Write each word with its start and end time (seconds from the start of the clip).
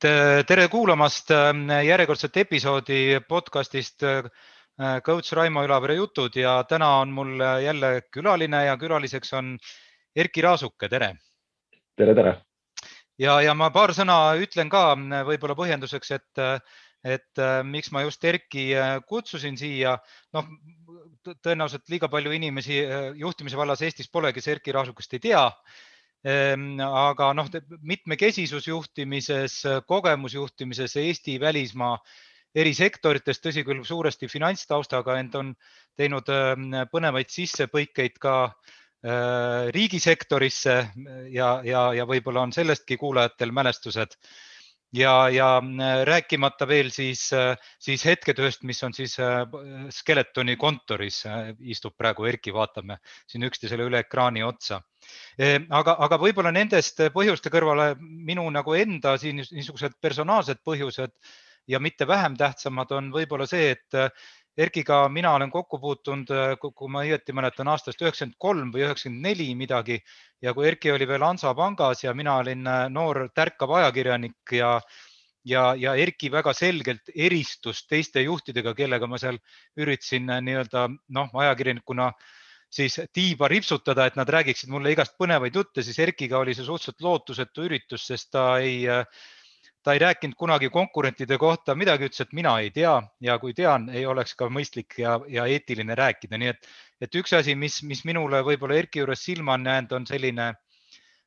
tere 0.00 0.68
kuulamast 0.72 1.28
järjekordset 1.84 2.36
episoodi 2.40 3.20
podcastist 3.28 4.04
coach 5.04 5.32
Raimo 5.36 5.64
Ülavere 5.66 5.98
jutud 5.98 6.36
ja 6.40 6.54
täna 6.64 6.88
on 7.02 7.12
mul 7.12 7.42
jälle 7.64 7.90
külaline 8.12 8.64
ja 8.64 8.76
külaliseks 8.80 9.34
on 9.36 9.58
Erkki 10.16 10.40
Raasuke, 10.42 10.88
tere. 10.88 11.10
tere, 11.96 12.14
tere. 12.14 12.32
ja, 13.18 13.40
ja 13.42 13.54
ma 13.54 13.68
paar 13.70 13.92
sõna 13.92 14.32
ütlen 14.40 14.72
ka 14.72 14.96
võib-olla 15.28 15.58
põhjenduseks, 15.58 16.14
et, 16.16 16.64
et 17.04 17.44
miks 17.68 17.92
ma 17.92 18.00
just 18.06 18.24
Erkki 18.24 18.70
kutsusin 19.06 19.60
siia. 19.60 19.98
noh, 20.32 20.48
tõenäoliselt 21.44 21.92
liiga 21.92 22.08
palju 22.08 22.32
inimesi 22.32 22.80
juhtimise 23.20 23.56
vallas 23.56 23.82
Eestis 23.82 24.08
pole, 24.08 24.32
kes 24.32 24.48
Erkki 24.48 24.72
Raasukest 24.72 25.20
ei 25.20 25.28
tea 25.28 25.44
aga 26.24 27.30
noh, 27.32 27.46
mitmekesisus 27.80 28.66
juhtimises, 28.68 29.62
kogemusjuhtimises 29.88 30.96
Eesti 31.00 31.38
välismaa 31.40 31.94
eri 32.54 32.74
sektorites, 32.74 33.40
tõsi 33.40 33.64
küll, 33.64 33.84
suuresti 33.86 34.28
finantstaustaga, 34.28 35.16
ent 35.20 35.34
on 35.38 35.54
teinud 35.96 36.28
ehm, 36.28 36.68
põnevaid 36.92 37.30
sissepõikeid 37.30 38.18
ka 38.20 38.36
ehm, 38.44 39.70
riigisektorisse 39.72 40.76
ja, 41.32 41.50
ja, 41.64 41.84
ja 41.96 42.06
võib-olla 42.06 42.44
on 42.48 42.52
sellestki 42.52 42.98
kuulajatel 43.00 43.54
mälestused 43.54 44.18
ja, 44.92 45.28
ja 45.30 45.62
rääkimata 46.04 46.68
veel 46.68 46.90
siis, 46.90 47.30
siis 47.78 48.04
hetketööst, 48.04 48.64
mis 48.66 48.82
on 48.84 48.94
siis 48.94 49.16
Skeletoni 49.94 50.56
kontoris, 50.56 51.22
istub 51.60 51.96
praegu 51.96 52.26
Erki, 52.26 52.52
vaatame 52.54 52.98
siin 53.26 53.46
üksteisele 53.46 53.86
üle 53.86 54.02
ekraani 54.04 54.44
otsa. 54.44 54.80
Aga, 55.70 55.96
aga 56.06 56.18
võib-olla 56.20 56.52
nendest 56.52 57.00
põhjuste 57.14 57.52
kõrvale 57.52 57.94
minu 58.00 58.44
nagu 58.50 58.74
enda 58.74 59.16
siin 59.18 59.40
niisugused 59.40 59.96
personaalsed 60.00 60.60
põhjused 60.64 61.14
ja 61.68 61.80
mitte 61.80 62.06
vähem 62.08 62.36
tähtsamad 62.36 62.92
on 62.96 63.10
võib-olla 63.14 63.46
see, 63.46 63.70
et 63.76 63.98
Erkiga 64.60 65.08
mina 65.08 65.30
olen 65.34 65.50
kokku 65.50 65.78
puutunud, 65.78 66.30
kui 66.60 66.88
ma 66.92 67.04
õieti 67.06 67.32
mäletan, 67.36 67.68
aastast 67.70 68.02
üheksakümmend 68.02 68.36
kolm 68.44 68.72
või 68.74 68.82
üheksakümmend 68.84 69.22
neli 69.28 69.46
midagi. 69.56 70.00
Ja 70.42 70.52
kui 70.56 70.66
Erki 70.68 70.90
oli 70.92 71.06
veel 71.08 71.22
Hansapangas 71.24 72.02
ja 72.04 72.14
mina 72.14 72.34
olin 72.42 72.66
äh, 72.66 72.88
noor 72.90 73.28
tärkav 73.34 73.72
ajakirjanik 73.78 74.56
ja 74.58 74.74
ja, 75.46 75.62
ja 75.78 75.94
Erki 75.96 76.28
väga 76.32 76.52
selgelt 76.52 77.08
eristus 77.14 77.86
teiste 77.86 78.20
juhtidega, 78.26 78.74
kellega 78.74 79.06
ma 79.08 79.20
seal 79.22 79.38
üritasin 79.78 80.28
äh, 80.28 80.42
nii-öelda 80.44 80.88
noh, 81.08 81.30
ajakirjanikuna 81.44 82.10
siis 82.70 83.00
tiiba 83.12 83.48
ripsutada, 83.50 84.06
et 84.06 84.16
nad 84.16 84.28
räägiksid 84.28 84.70
mulle 84.70 84.92
igast 84.94 85.16
põnevaid 85.18 85.56
jutte, 85.56 85.82
siis 85.82 85.98
Erkiga 85.98 86.38
oli 86.38 86.54
see 86.54 86.64
suhteliselt 86.64 87.02
lootusetu 87.02 87.66
üritus, 87.66 88.06
sest 88.06 88.30
ta 88.36 88.46
ei 88.62 88.86
ta 89.82 89.92
ei 89.92 89.98
rääkinud 89.98 90.36
kunagi 90.36 90.68
konkurentide 90.70 91.38
kohta 91.38 91.74
midagi, 91.74 92.08
ütles, 92.10 92.20
et 92.20 92.32
mina 92.36 92.52
ei 92.60 92.70
tea 92.70 92.94
ja 93.20 93.38
kui 93.40 93.54
tean, 93.56 93.88
ei 93.88 94.04
oleks 94.06 94.34
ka 94.36 94.50
mõistlik 94.52 94.98
ja, 95.00 95.14
ja 95.28 95.46
eetiline 95.48 95.96
rääkida, 95.96 96.38
nii 96.38 96.50
et, 96.52 96.68
et 97.00 97.14
üks 97.16 97.32
asi, 97.36 97.54
mis, 97.56 97.80
mis 97.82 98.04
minule 98.04 98.42
võib-olla 98.44 98.76
Erki 98.76 99.00
juures 99.00 99.24
silma 99.24 99.56
on 99.56 99.64
jäänud, 99.70 99.94
on 99.96 100.06
selline, 100.10 100.50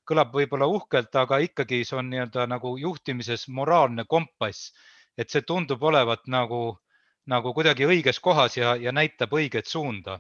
kõlab 0.10 0.34
võib-olla 0.36 0.68
uhkelt, 0.70 1.16
aga 1.16 1.40
ikkagi 1.48 1.82
see 1.88 1.98
on 1.98 2.12
nii-öelda 2.12 2.46
nagu 2.52 2.76
juhtimises 2.78 3.48
moraalne 3.48 4.06
kompass, 4.06 4.70
et 5.18 5.34
see 5.34 5.42
tundub 5.48 5.84
olevat 5.84 6.28
nagu, 6.28 6.62
nagu 7.30 7.54
kuidagi 7.58 7.90
õiges 7.90 8.20
kohas 8.22 8.58
ja, 8.58 8.76
ja 8.76 8.94
näitab 8.94 9.34
õiget 9.34 9.70
suunda. 9.70 10.20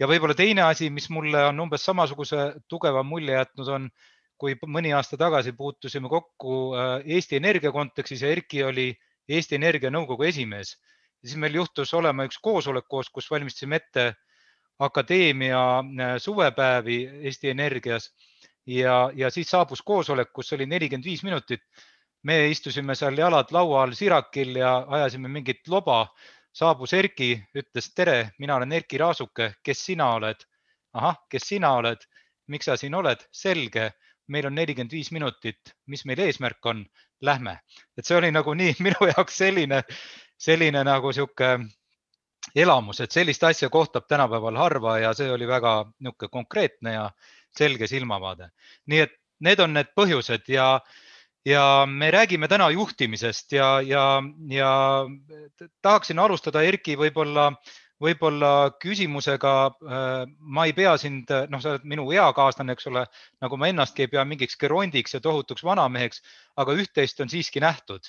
Ja 0.00 0.08
võib-olla 0.08 0.34
teine 0.36 0.64
asi, 0.64 0.90
mis 0.90 1.10
mulle 1.12 1.44
on 1.50 1.60
umbes 1.66 1.84
samasuguse 1.84 2.46
tugeva 2.68 3.02
mulje 3.04 3.36
jätnud, 3.36 3.68
on 3.68 3.90
kui 4.40 4.56
mõni 4.66 4.94
aasta 4.96 5.18
tagasi 5.20 5.52
puutusime 5.52 6.08
kokku 6.08 6.72
äh, 6.72 6.94
Eesti 7.18 7.36
Energia 7.36 7.72
kontekstis 7.72 8.24
ja 8.24 8.30
Erki 8.32 8.64
oli 8.64 8.88
Eesti 9.28 9.58
Energia 9.58 9.92
nõukogu 9.92 10.24
esimees, 10.26 10.74
siis 11.20 11.36
meil 11.36 11.60
juhtus 11.60 11.92
olema 11.94 12.24
üks 12.28 12.40
koosolek 12.40 12.88
koos, 12.88 13.12
kus 13.12 13.28
valmistasime 13.30 13.76
ette 13.82 14.06
akadeemia 14.80 15.62
äh, 15.78 16.16
suvepäevi 16.18 17.02
Eesti 17.28 17.52
Energias 17.52 18.08
ja, 18.66 19.10
ja 19.14 19.30
siis 19.30 19.50
saabus 19.52 19.82
koosolek, 19.82 20.32
kus 20.32 20.52
oli 20.56 20.66
nelikümmend 20.66 21.04
viis 21.04 21.24
minutit. 21.26 21.62
me 22.22 22.34
istusime 22.52 22.92
seal 22.94 23.16
jalad 23.16 23.48
laua 23.50 23.82
all 23.82 23.94
sirakil 23.96 24.56
ja 24.60 24.84
ajasime 24.88 25.28
mingit 25.28 25.68
loba. 25.68 26.06
Saabus 26.52 26.92
Erki, 26.92 27.34
ütles 27.56 27.92
tere, 27.94 28.32
mina 28.38 28.56
olen 28.56 28.72
Erki 28.72 28.98
Raasuke, 28.98 29.54
kes 29.64 29.84
sina 29.90 30.12
oled? 30.14 30.46
ahah, 30.94 31.16
kes 31.30 31.48
sina 31.52 31.74
oled? 31.78 32.06
miks 32.46 32.66
sa 32.66 32.76
siin 32.76 32.94
oled? 32.94 33.22
selge 33.32 33.90
meil 34.30 34.46
on 34.46 34.54
nelikümmend 34.54 34.92
viis 34.94 35.10
minutit, 35.12 35.74
mis 35.86 36.04
meil 36.06 36.22
eesmärk 36.26 36.66
on, 36.66 36.84
lähme. 37.20 37.58
et 37.98 38.06
see 38.06 38.16
oli 38.16 38.30
nagu 38.34 38.54
nii 38.54 38.76
minu 38.86 39.10
jaoks 39.12 39.38
selline, 39.42 39.82
selline 40.38 40.84
nagu 40.86 41.12
sihuke 41.12 41.58
elamus, 42.56 43.00
et 43.00 43.12
sellist 43.12 43.44
asja 43.44 43.68
kohtab 43.70 44.06
tänapäeval 44.08 44.56
harva 44.58 44.98
ja 44.98 45.12
see 45.14 45.30
oli 45.30 45.46
väga 45.48 45.74
niisugune 45.98 46.32
konkreetne 46.32 46.94
ja 46.94 47.10
selge 47.56 47.86
silmavaade. 47.86 48.50
nii 48.86 49.00
et 49.06 49.16
need 49.40 49.60
on 49.60 49.74
need 49.74 49.90
põhjused 49.96 50.48
ja, 50.48 50.80
ja 51.46 51.86
me 51.88 52.10
räägime 52.10 52.48
täna 52.48 52.70
juhtimisest 52.70 53.52
ja, 53.52 53.80
ja, 53.80 54.22
ja 54.48 54.72
tahaksin 55.82 56.18
alustada, 56.18 56.62
Erki, 56.62 56.96
võib-olla 57.00 57.52
võib-olla 58.00 58.72
küsimusega, 58.80 59.54
äh, 59.68 60.22
ma 60.40 60.64
ei 60.68 60.72
pea 60.76 60.94
sind, 61.00 61.30
noh, 61.52 61.60
sa 61.60 61.74
oled 61.74 61.84
minu 61.88 62.06
eakaaslane, 62.14 62.72
eks 62.72 62.88
ole, 62.88 63.04
nagu 63.44 63.58
ma 63.60 63.68
ennastki 63.70 64.06
ei 64.06 64.12
pea 64.14 64.24
mingiks 64.28 64.56
gerondiks 64.60 65.16
ja 65.16 65.20
tohutuks 65.24 65.64
vanameheks, 65.66 66.22
aga 66.60 66.76
üht-teist 66.80 67.20
on 67.20 67.32
siiski 67.32 67.60
nähtud. 67.60 68.08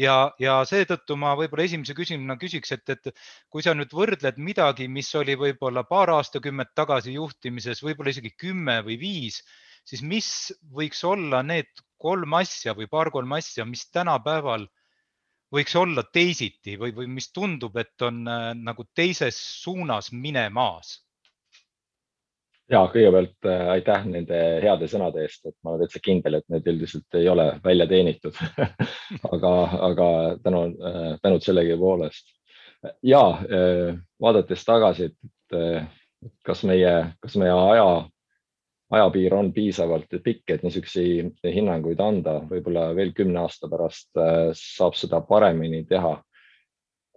Ja, 0.00 0.32
ja 0.40 0.60
seetõttu 0.68 1.16
ma 1.20 1.32
võib-olla 1.40 1.64
esimese 1.66 1.96
küsimusena 1.96 2.36
küsiks, 2.40 2.72
et, 2.76 2.84
et 2.92 3.10
kui 3.52 3.64
sa 3.64 3.74
nüüd 3.76 3.92
võrdled 3.96 4.36
midagi, 4.40 4.88
mis 4.92 5.08
oli 5.16 5.36
võib-olla 5.40 5.86
paar 5.88 6.12
aastakümmet 6.18 6.74
tagasi 6.76 7.16
juhtimises, 7.16 7.82
võib-olla 7.84 8.12
isegi 8.12 8.34
kümme 8.36 8.80
või 8.84 9.00
viis, 9.00 9.40
siis 9.84 10.02
mis 10.02 10.30
võiks 10.76 11.04
olla 11.04 11.42
need 11.46 11.70
kolm 12.00 12.34
asja 12.38 12.74
või 12.76 12.88
paar-kolm 12.90 13.32
asja, 13.36 13.66
mis 13.68 13.86
tänapäeval 13.92 14.66
võiks 15.52 15.74
olla 15.76 16.04
teisiti 16.12 16.76
või, 16.78 16.94
või 16.96 17.10
mis 17.10 17.30
tundub, 17.32 17.76
et 17.76 18.02
on 18.06 18.22
äh, 18.28 18.50
nagu 18.56 18.86
teises 18.94 19.38
suunas 19.62 20.12
minemas? 20.12 20.98
ja 22.70 22.84
kõigepealt 22.92 23.48
äh, 23.50 23.64
aitäh 23.74 24.04
nende 24.06 24.40
heade 24.62 24.88
sõnade 24.90 25.24
eest, 25.24 25.42
et 25.48 25.56
ma 25.64 25.74
olen 25.74 25.84
täitsa 25.84 26.02
kindel, 26.04 26.38
et 26.38 26.46
need 26.52 26.68
üldiselt 26.70 27.18
ei 27.18 27.28
ole 27.28 27.46
välja 27.64 27.86
teenitud 27.90 28.36
aga, 29.34 29.54
aga 29.90 30.10
tänu 30.44 30.62
äh,, 30.78 31.16
tänud 31.22 31.44
sellegipoolest. 31.44 32.30
ja 33.02 33.24
äh, 33.42 33.98
vaadates 34.22 34.64
tagasi, 34.64 35.10
et 35.10 35.58
äh, 35.58 35.88
kas 36.46 36.64
meie, 36.68 36.94
kas 37.20 37.36
meie 37.40 37.52
aja 37.52 37.90
ajapiir 38.90 39.34
on 39.34 39.52
piisavalt 39.52 40.20
pikk, 40.24 40.50
et 40.50 40.64
niisuguseid 40.66 41.52
hinnanguid 41.54 42.00
anda, 42.02 42.40
võib-olla 42.50 42.90
veel 42.96 43.12
kümne 43.16 43.44
aasta 43.44 43.70
pärast 43.70 44.10
äh, 44.18 44.50
saab 44.56 44.98
seda 44.98 45.22
paremini 45.26 45.84
teha. 45.88 46.16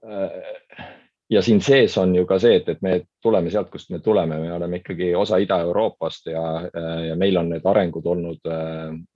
Äh, 0.04 0.92
ja 1.34 1.42
siin 1.42 1.64
sees 1.66 1.96
on 1.98 2.14
ju 2.14 2.28
ka 2.30 2.38
see, 2.40 2.60
et, 2.60 2.68
et 2.70 2.82
me 2.86 2.98
tuleme 3.24 3.50
sealt, 3.50 3.72
kust 3.74 3.90
me 3.90 4.04
tuleme, 4.06 4.38
me 4.42 4.52
oleme 4.54 4.82
ikkagi 4.82 5.14
osa 5.18 5.40
Ida-Euroopast 5.42 6.30
ja, 6.30 6.44
äh, 6.68 6.92
ja 7.10 7.16
meil 7.18 7.40
on 7.42 7.50
need 7.56 7.66
arengud 7.66 8.06
olnud 8.06 8.52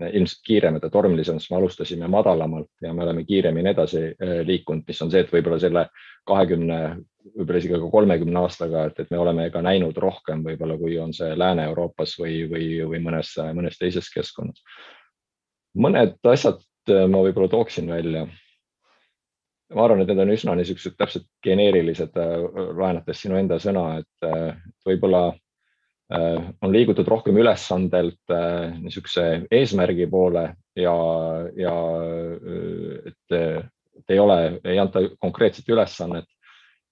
ilmselt 0.07 0.41
kiiremad 0.47 0.87
ja 0.87 0.89
tormilisemad, 0.89 1.43
sest 1.43 1.53
me 1.53 1.59
alustasime 1.59 2.09
madalamalt 2.09 2.71
ja 2.81 2.93
me 2.93 3.05
oleme 3.05 3.25
kiiremini 3.27 3.69
edasi 3.75 4.07
liikunud, 4.49 4.87
mis 4.87 5.05
on 5.05 5.13
see, 5.13 5.21
et 5.21 5.33
võib-olla 5.33 5.61
selle 5.61 5.85
kahekümne 6.27 6.81
võib-olla 7.35 7.61
isegi 7.61 7.77
ka 7.77 7.89
kolmekümne 7.91 8.41
aastaga, 8.41 8.87
et, 8.89 8.99
et 9.01 9.11
me 9.13 9.19
oleme 9.21 9.47
ka 9.53 9.61
näinud 9.65 9.97
rohkem 10.01 10.43
võib-olla, 10.45 10.77
kui 10.79 10.97
on 11.01 11.13
see 11.15 11.35
Lääne-Euroopas 11.37 12.17
või, 12.21 12.41
või, 12.51 12.67
või 12.89 13.01
mõnes, 13.03 13.33
mõnes 13.57 13.79
teises 13.79 14.09
keskkonnas. 14.13 14.61
mõned 15.77 16.17
asjad 16.31 16.61
äh, 16.91 17.07
ma 17.09 17.23
võib-olla 17.25 17.49
tooksin 17.51 17.89
välja. 17.89 18.27
ma 19.75 19.83
arvan, 19.83 20.01
et 20.01 20.07
need 20.07 20.23
on 20.23 20.31
üsna 20.31 20.55
niisugused 20.55 20.95
täpselt 20.97 21.27
geneerilised, 21.43 22.15
äh, 22.15 22.47
laenates 22.77 23.21
sinu 23.21 23.37
enda 23.37 23.59
sõna, 23.59 23.99
et 23.99 24.29
äh, 24.29 24.55
võib-olla 24.85 25.33
on 26.07 26.71
liigutud 26.71 27.03
rohkem 27.11 27.35
ülesandelt 27.35 28.31
niisuguse 28.79 29.41
eesmärgi 29.51 30.05
poole 30.07 30.45
ja, 30.79 30.93
ja 31.59 31.73
et, 33.09 33.35
et 33.35 34.13
ei 34.15 34.19
ole, 34.23 34.37
ei 34.63 34.79
anta 34.79 35.01
konkreetset 35.19 35.67
ülesannet 35.67 36.23
Äh, 36.23 36.36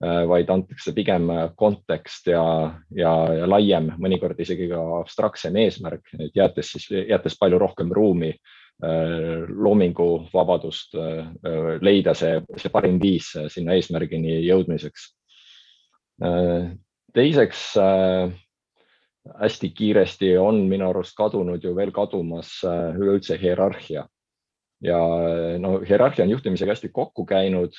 vaid 0.04 0.50
antakse 0.52 0.92
pigem 0.96 1.30
äh, 1.32 1.46
kontekst 1.56 2.28
ja, 2.28 2.44
ja, 2.92 3.14
ja 3.40 3.48
laiem, 3.48 3.94
mõnikord 4.02 4.40
isegi 4.44 4.68
ka 4.72 4.82
abstraktsem 5.00 5.56
eesmärk, 5.62 6.10
et 6.20 6.36
jättes 6.36 6.74
siis, 6.74 6.90
jättes 6.92 7.38
palju 7.40 7.60
rohkem 7.62 7.94
ruumi 7.96 8.34
äh, 8.34 9.46
loominguvabadust 9.48 10.98
leida 11.82 12.14
see, 12.14 12.42
see 12.60 12.74
parim 12.74 13.00
viis 13.00 13.32
sinna 13.54 13.76
eesmärgini 13.76 14.42
jõudmiseks. 14.44 15.14
teiseks 17.16 17.62
hästi 19.40 19.70
kiiresti 19.76 20.38
on 20.38 20.62
minu 20.70 20.90
arust 20.90 21.16
kadunud 21.18 21.64
ju 21.64 21.74
veel 21.76 21.92
kadumas 21.92 22.52
üleüldse 22.64 23.40
hierarhia 23.40 24.06
ja 24.86 25.00
no 25.62 25.80
hierarhia 25.82 26.26
on 26.26 26.34
juhtimisega 26.36 26.76
hästi 26.76 26.92
kokku 26.94 27.26
käinud 27.26 27.78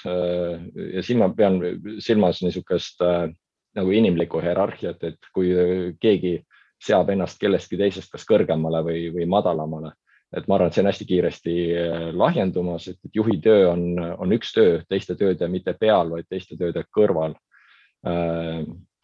ja 0.93 1.03
siin 1.03 1.21
ma 1.23 1.31
pean 1.37 1.61
silmas 2.03 2.43
niisugust 2.43 3.03
nagu 3.77 3.93
inimlikku 3.93 4.41
hierarhiat, 4.41 5.05
et 5.05 5.31
kui 5.35 5.53
keegi 6.01 6.39
seab 6.83 7.11
ennast 7.13 7.41
kellestki 7.41 7.79
teisest 7.81 8.13
kas 8.13 8.27
kõrgemale 8.29 8.83
või, 8.85 9.07
või 9.15 9.29
madalamale. 9.29 9.93
et 10.37 10.49
ma 10.49 10.57
arvan, 10.57 10.69
et 10.69 10.75
see 10.75 10.83
on 10.83 10.89
hästi 10.91 11.05
kiiresti 11.07 11.53
lahjendumas, 12.13 12.89
et 12.89 13.15
juhi 13.15 13.39
töö 13.41 13.71
on, 13.71 13.85
on 14.19 14.33
üks 14.35 14.53
töö 14.53 14.81
teiste 14.89 15.15
tööde 15.15 15.49
mitte 15.49 15.73
peal, 15.79 16.11
vaid 16.11 16.27
teiste 16.29 16.57
tööde 16.59 16.83
kõrval 16.93 17.37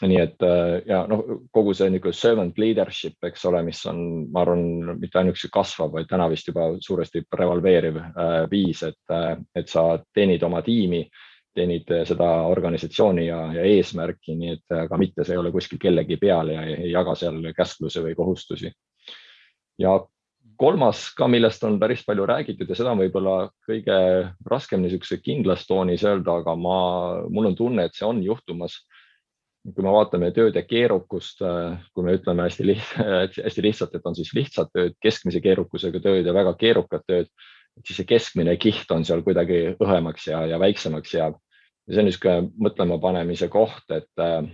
nii 0.09 0.19
et 0.19 0.45
äh, 0.47 0.81
ja 0.89 1.03
noh, 1.11 1.23
kogu 1.55 1.75
see 1.77 1.91
niisugune 1.93 2.17
servant 2.17 2.59
leadership, 2.59 3.19
eks 3.27 3.45
ole, 3.51 3.63
mis 3.67 3.83
on, 3.91 4.01
ma 4.33 4.43
arvan, 4.43 4.65
mitte 5.01 5.21
ainuüksi 5.21 5.51
kasvav, 5.53 5.93
vaid 5.95 6.09
täna 6.11 6.29
vist 6.33 6.49
juba 6.51 6.73
suuresti 6.83 7.25
revalveeriv 7.39 8.01
äh, 8.01 8.39
viis, 8.51 8.83
et, 8.89 9.03
äh, 9.15 9.37
et 9.59 9.71
sa 9.71 9.87
teenid 10.15 10.43
oma 10.47 10.63
tiimi, 10.67 11.05
teenid 11.55 11.91
seda 12.09 12.31
organisatsiooni 12.49 13.27
ja, 13.27 13.43
ja 13.59 13.67
eesmärki, 13.69 14.35
nii 14.39 14.55
et 14.57 14.75
aga 14.87 14.99
mitte 14.99 15.27
see 15.27 15.37
ei 15.37 15.43
ole 15.43 15.53
kuskil 15.53 15.79
kellegi 15.79 16.17
peal 16.17 16.49
ja 16.55 16.65
ei, 16.65 16.79
ei 16.87 16.95
jaga 16.95 17.15
seal 17.19 17.43
käsklusi 17.57 18.01
või 18.07 18.17
kohustusi. 18.17 18.73
ja 19.79 19.99
kolmas 20.57 21.09
ka, 21.17 21.27
millest 21.29 21.65
on 21.67 21.79
päris 21.81 22.05
palju 22.07 22.25
räägitud 22.29 22.69
ja 22.71 22.77
seda 22.79 22.93
on 22.95 23.03
võib-olla 23.03 23.37
kõige 23.69 23.99
raskem 24.49 24.83
niisuguse 24.83 25.19
kindlas 25.23 25.67
toonis 25.69 26.05
öelda, 26.07 26.39
aga 26.41 26.57
ma, 26.57 26.79
mul 27.29 27.51
on 27.51 27.57
tunne, 27.59 27.87
et 27.87 27.99
see 27.99 28.07
on 28.09 28.23
juhtumas 28.25 28.79
kui 29.63 29.85
me 29.85 29.93
vaatame 29.95 30.33
tööde 30.35 30.65
keerukust, 30.67 31.43
äh, 31.47 31.79
kui 31.95 32.07
me 32.07 32.17
ütleme 32.17 32.47
hästi 32.49 32.67
lihtsalt, 32.67 33.39
hästi 33.47 33.65
lihtsalt, 33.67 33.95
et 33.95 34.09
on 34.09 34.17
siis 34.19 34.33
lihtsad 34.35 34.73
tööd, 34.75 34.97
keskmise 35.03 35.43
keerukusega 35.45 36.03
tööd 36.03 36.27
ja 36.27 36.35
väga 36.35 36.57
keerukad 36.59 37.07
tööd, 37.07 37.31
siis 37.87 38.01
see 38.01 38.09
keskmine 38.09 38.57
kiht 38.61 38.91
on 38.95 39.07
seal 39.07 39.23
kuidagi 39.25 39.77
õhemaks 39.79 40.27
ja, 40.33 40.43
ja 40.51 40.59
väiksemaks 40.61 41.15
jääb. 41.15 41.39
ja 41.87 41.95
see 41.95 42.03
on 42.03 42.11
niisugune 42.11 42.51
mõtlema 42.67 42.99
panemise 43.03 43.49
koht, 43.53 43.87
et, 43.95 44.11
äh, 44.19 44.51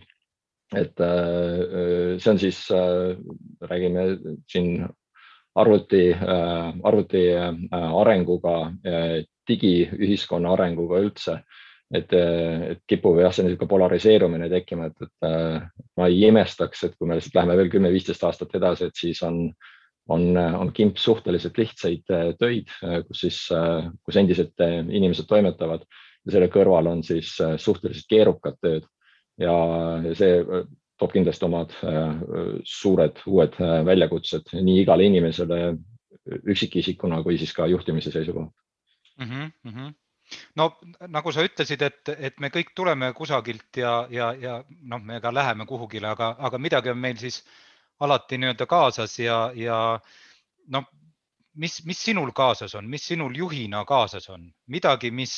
et 0.76 1.00
äh, 1.00 2.18
see 2.20 2.32
on 2.34 2.40
siis, 2.44 2.60
räägime 3.64 4.08
siin 4.52 4.84
arvuti, 5.58 6.12
arvuti 6.86 7.22
arenguga, 7.72 8.52
digiühiskonna 9.48 10.52
arenguga 10.52 11.00
üldse 11.02 11.40
et, 11.94 12.12
et 12.12 12.80
kipub 12.90 13.16
jah, 13.22 13.32
see 13.32 13.46
niisugune 13.46 13.70
polariseerumine 13.70 14.48
tekkima, 14.52 14.90
et, 14.90 15.08
et 15.08 15.28
ma 15.96 16.08
ei 16.08 16.26
imestaks, 16.28 16.84
et 16.84 16.96
kui 16.96 17.08
me 17.08 17.16
lihtsalt 17.16 17.38
läheme 17.38 17.56
veel 17.60 17.70
kümme-viisteist 17.72 18.24
aastat 18.28 18.54
edasi, 18.58 18.88
et 18.88 19.00
siis 19.00 19.22
on, 19.26 19.46
on, 20.08 20.36
on 20.36 20.72
kimp 20.72 20.96
suhteliselt 21.00 21.58
lihtsaid 21.58 22.12
äh, 22.14 22.32
töid, 22.40 22.72
äh, 22.84 23.00
kus 23.06 23.24
siis, 23.26 23.40
äh, 23.54 23.88
kus 24.04 24.18
endised 24.20 24.64
inimesed 24.64 25.28
toimetavad 25.30 25.84
ja 26.26 26.34
selle 26.34 26.50
kõrval 26.52 26.90
on 26.90 27.04
siis 27.06 27.36
suhteliselt 27.38 28.08
keerukad 28.10 28.58
tööd 28.64 28.88
ja 29.40 29.54
see 30.18 30.42
toob 30.98 31.12
kindlasti 31.14 31.46
omad 31.46 31.72
suured 32.66 33.20
uued 33.30 33.54
väljakutsed 33.86 34.50
nii 34.58 34.82
igale 34.82 35.06
inimesele 35.06 35.60
üksikisikuna 36.42 37.22
kui 37.22 37.38
siis 37.38 37.54
ka 37.54 37.68
juhtimise 37.70 38.10
seisukohalt 38.12 38.52
mm. 39.22 39.52
-hmm 39.64 39.94
no 40.60 40.70
nagu 41.08 41.32
sa 41.32 41.44
ütlesid, 41.46 41.82
et, 41.82 42.12
et 42.18 42.40
me 42.40 42.50
kõik 42.54 42.74
tuleme 42.76 43.12
kusagilt 43.16 43.80
ja, 43.80 43.94
ja, 44.10 44.32
ja 44.36 44.58
noh, 44.68 45.02
me 45.02 45.20
ka 45.24 45.32
läheme 45.34 45.66
kuhugile, 45.66 46.10
aga, 46.12 46.34
aga 46.38 46.60
midagi 46.60 46.92
on 46.92 47.00
meil 47.02 47.18
siis 47.20 47.42
alati 48.00 48.38
nii-öelda 48.38 48.66
kaasas 48.70 49.18
ja, 49.18 49.38
ja 49.56 49.78
noh, 50.74 50.88
mis, 51.58 51.80
mis 51.86 52.00
sinul 52.10 52.32
kaasas 52.36 52.74
on, 52.78 52.88
mis 52.90 53.06
sinul 53.10 53.36
juhina 53.36 53.84
kaasas 53.88 54.28
on, 54.30 54.48
midagi, 54.66 55.10
mis, 55.10 55.34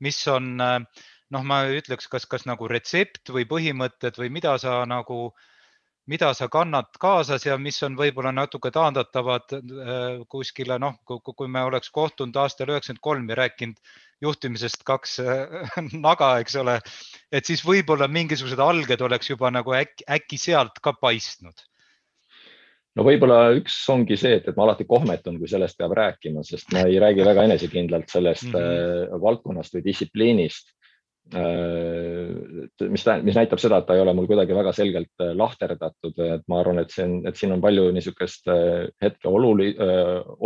mis 0.00 0.20
on 0.30 0.52
noh, 0.60 1.46
ma 1.46 1.62
ütleks, 1.70 2.08
kas, 2.10 2.26
kas 2.30 2.46
nagu 2.46 2.68
retsept 2.70 3.32
või 3.34 3.46
põhimõtted 3.50 4.18
või 4.20 4.30
mida 4.34 4.56
sa 4.62 4.82
nagu 4.88 5.30
mida 6.10 6.32
sa 6.34 6.48
kannad 6.50 6.88
kaasas 6.98 7.44
ja 7.46 7.56
mis 7.60 7.76
on 7.86 7.94
võib-olla 7.98 8.32
natuke 8.34 8.72
taandatavad 8.74 9.52
kuskile, 10.32 10.78
noh, 10.82 10.96
kui 11.06 11.48
me 11.48 11.62
oleks 11.68 11.92
kohtunud 11.94 12.36
aastal 12.40 12.72
üheksakümmend 12.72 13.04
kolm 13.04 13.28
ja 13.30 13.36
rääkinud 13.44 13.92
juhtimisest 14.22 14.84
kaks 14.86 15.18
äh, 15.24 15.72
naga, 16.06 16.34
eks 16.42 16.58
ole, 16.60 16.78
et 17.32 17.46
siis 17.46 17.64
võib-olla 17.66 18.08
mingisugused 18.08 18.60
alged 18.60 19.06
oleks 19.06 19.32
juba 19.32 19.52
nagu 19.54 19.74
äkki, 19.76 20.06
äkki 20.18 20.40
sealt 20.40 20.80
ka 20.82 20.94
paistnud 21.00 21.66
no 22.98 23.06
võib-olla 23.06 23.54
üks 23.58 23.78
ongi 23.92 24.18
see, 24.20 24.40
et, 24.40 24.50
et 24.50 24.58
ma 24.58 24.66
alati 24.66 24.86
kohmetun, 24.88 25.38
kui 25.40 25.48
sellest 25.50 25.78
peab 25.78 25.94
rääkima, 25.96 26.44
sest 26.46 26.72
ma 26.74 26.84
ei 26.88 26.98
räägi 27.02 27.24
väga 27.26 27.46
enesekindlalt 27.48 28.10
sellest 28.12 28.50
mm 28.50 28.60
-hmm. 28.60 29.24
valdkonnast 29.24 29.76
või 29.76 29.86
distsipliinist. 29.86 30.74
Äh, 31.30 32.66
mis, 32.90 33.04
mis 33.22 33.36
näitab 33.38 33.60
seda, 33.62 33.78
et 33.78 33.86
ta 33.86 33.94
ei 33.94 34.00
ole 34.02 34.14
mul 34.18 34.26
kuidagi 34.26 34.54
väga 34.56 34.72
selgelt 34.74 35.22
äh, 35.22 35.30
lahterdatud, 35.38 36.18
et 36.26 36.42
ma 36.50 36.58
arvan, 36.58 36.80
et 36.82 36.90
see 36.90 37.04
on, 37.06 37.20
et 37.28 37.38
siin 37.38 37.54
on 37.54 37.62
palju 37.62 37.84
niisugust 37.94 38.50
äh, 38.50 38.88
hetke 39.02 39.30
oluli, 39.30 39.70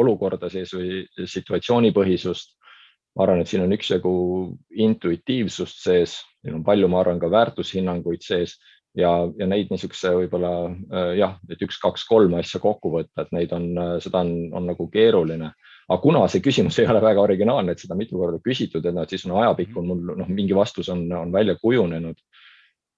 olukorda 0.03 0.50
sees 0.53 0.75
või 0.77 1.06
situatsioonipõhisust. 1.17 2.59
Ma 3.14 3.26
arvan, 3.26 3.43
et 3.43 3.50
siin 3.50 3.62
on 3.62 3.75
üksjagu 3.76 4.14
intuitiivsust 4.87 5.84
sees, 5.84 6.20
siin 6.43 6.58
on 6.58 6.64
palju, 6.66 6.88
ma 6.90 7.02
arvan, 7.02 7.20
ka 7.22 7.31
väärtushinnanguid 7.31 8.25
sees 8.26 8.56
ja, 8.99 9.12
ja 9.38 9.46
neid 9.46 9.70
niisuguse 9.70 10.14
võib-olla 10.16 10.55
jah, 11.14 11.37
et 11.50 11.62
üks-kaks-kolm 11.62 12.34
asja 12.40 12.61
kokku 12.62 12.90
võtta, 12.96 13.22
et 13.22 13.37
neid 13.37 13.55
on, 13.55 13.70
seda 14.02 14.25
on, 14.25 14.34
on 14.55 14.72
nagu 14.72 14.88
keeruline 14.90 15.52
aga 15.88 16.00
kuna 16.00 16.25
see 16.31 16.43
küsimus 16.44 16.78
ei 16.81 16.88
ole 16.90 17.02
väga 17.05 17.25
originaalne, 17.25 17.75
et 17.75 17.82
seda 17.82 17.96
mitu 17.99 18.19
korda 18.20 18.40
küsitud, 18.44 18.84
et 18.84 18.96
noh, 18.96 19.06
siis 19.08 19.26
on 19.28 19.37
ajapikku 19.43 19.84
mul 19.84 20.17
noh, 20.22 20.31
mingi 20.31 20.56
vastus 20.56 20.90
on, 20.93 21.06
on 21.12 21.32
välja 21.32 21.56
kujunenud. 21.60 22.17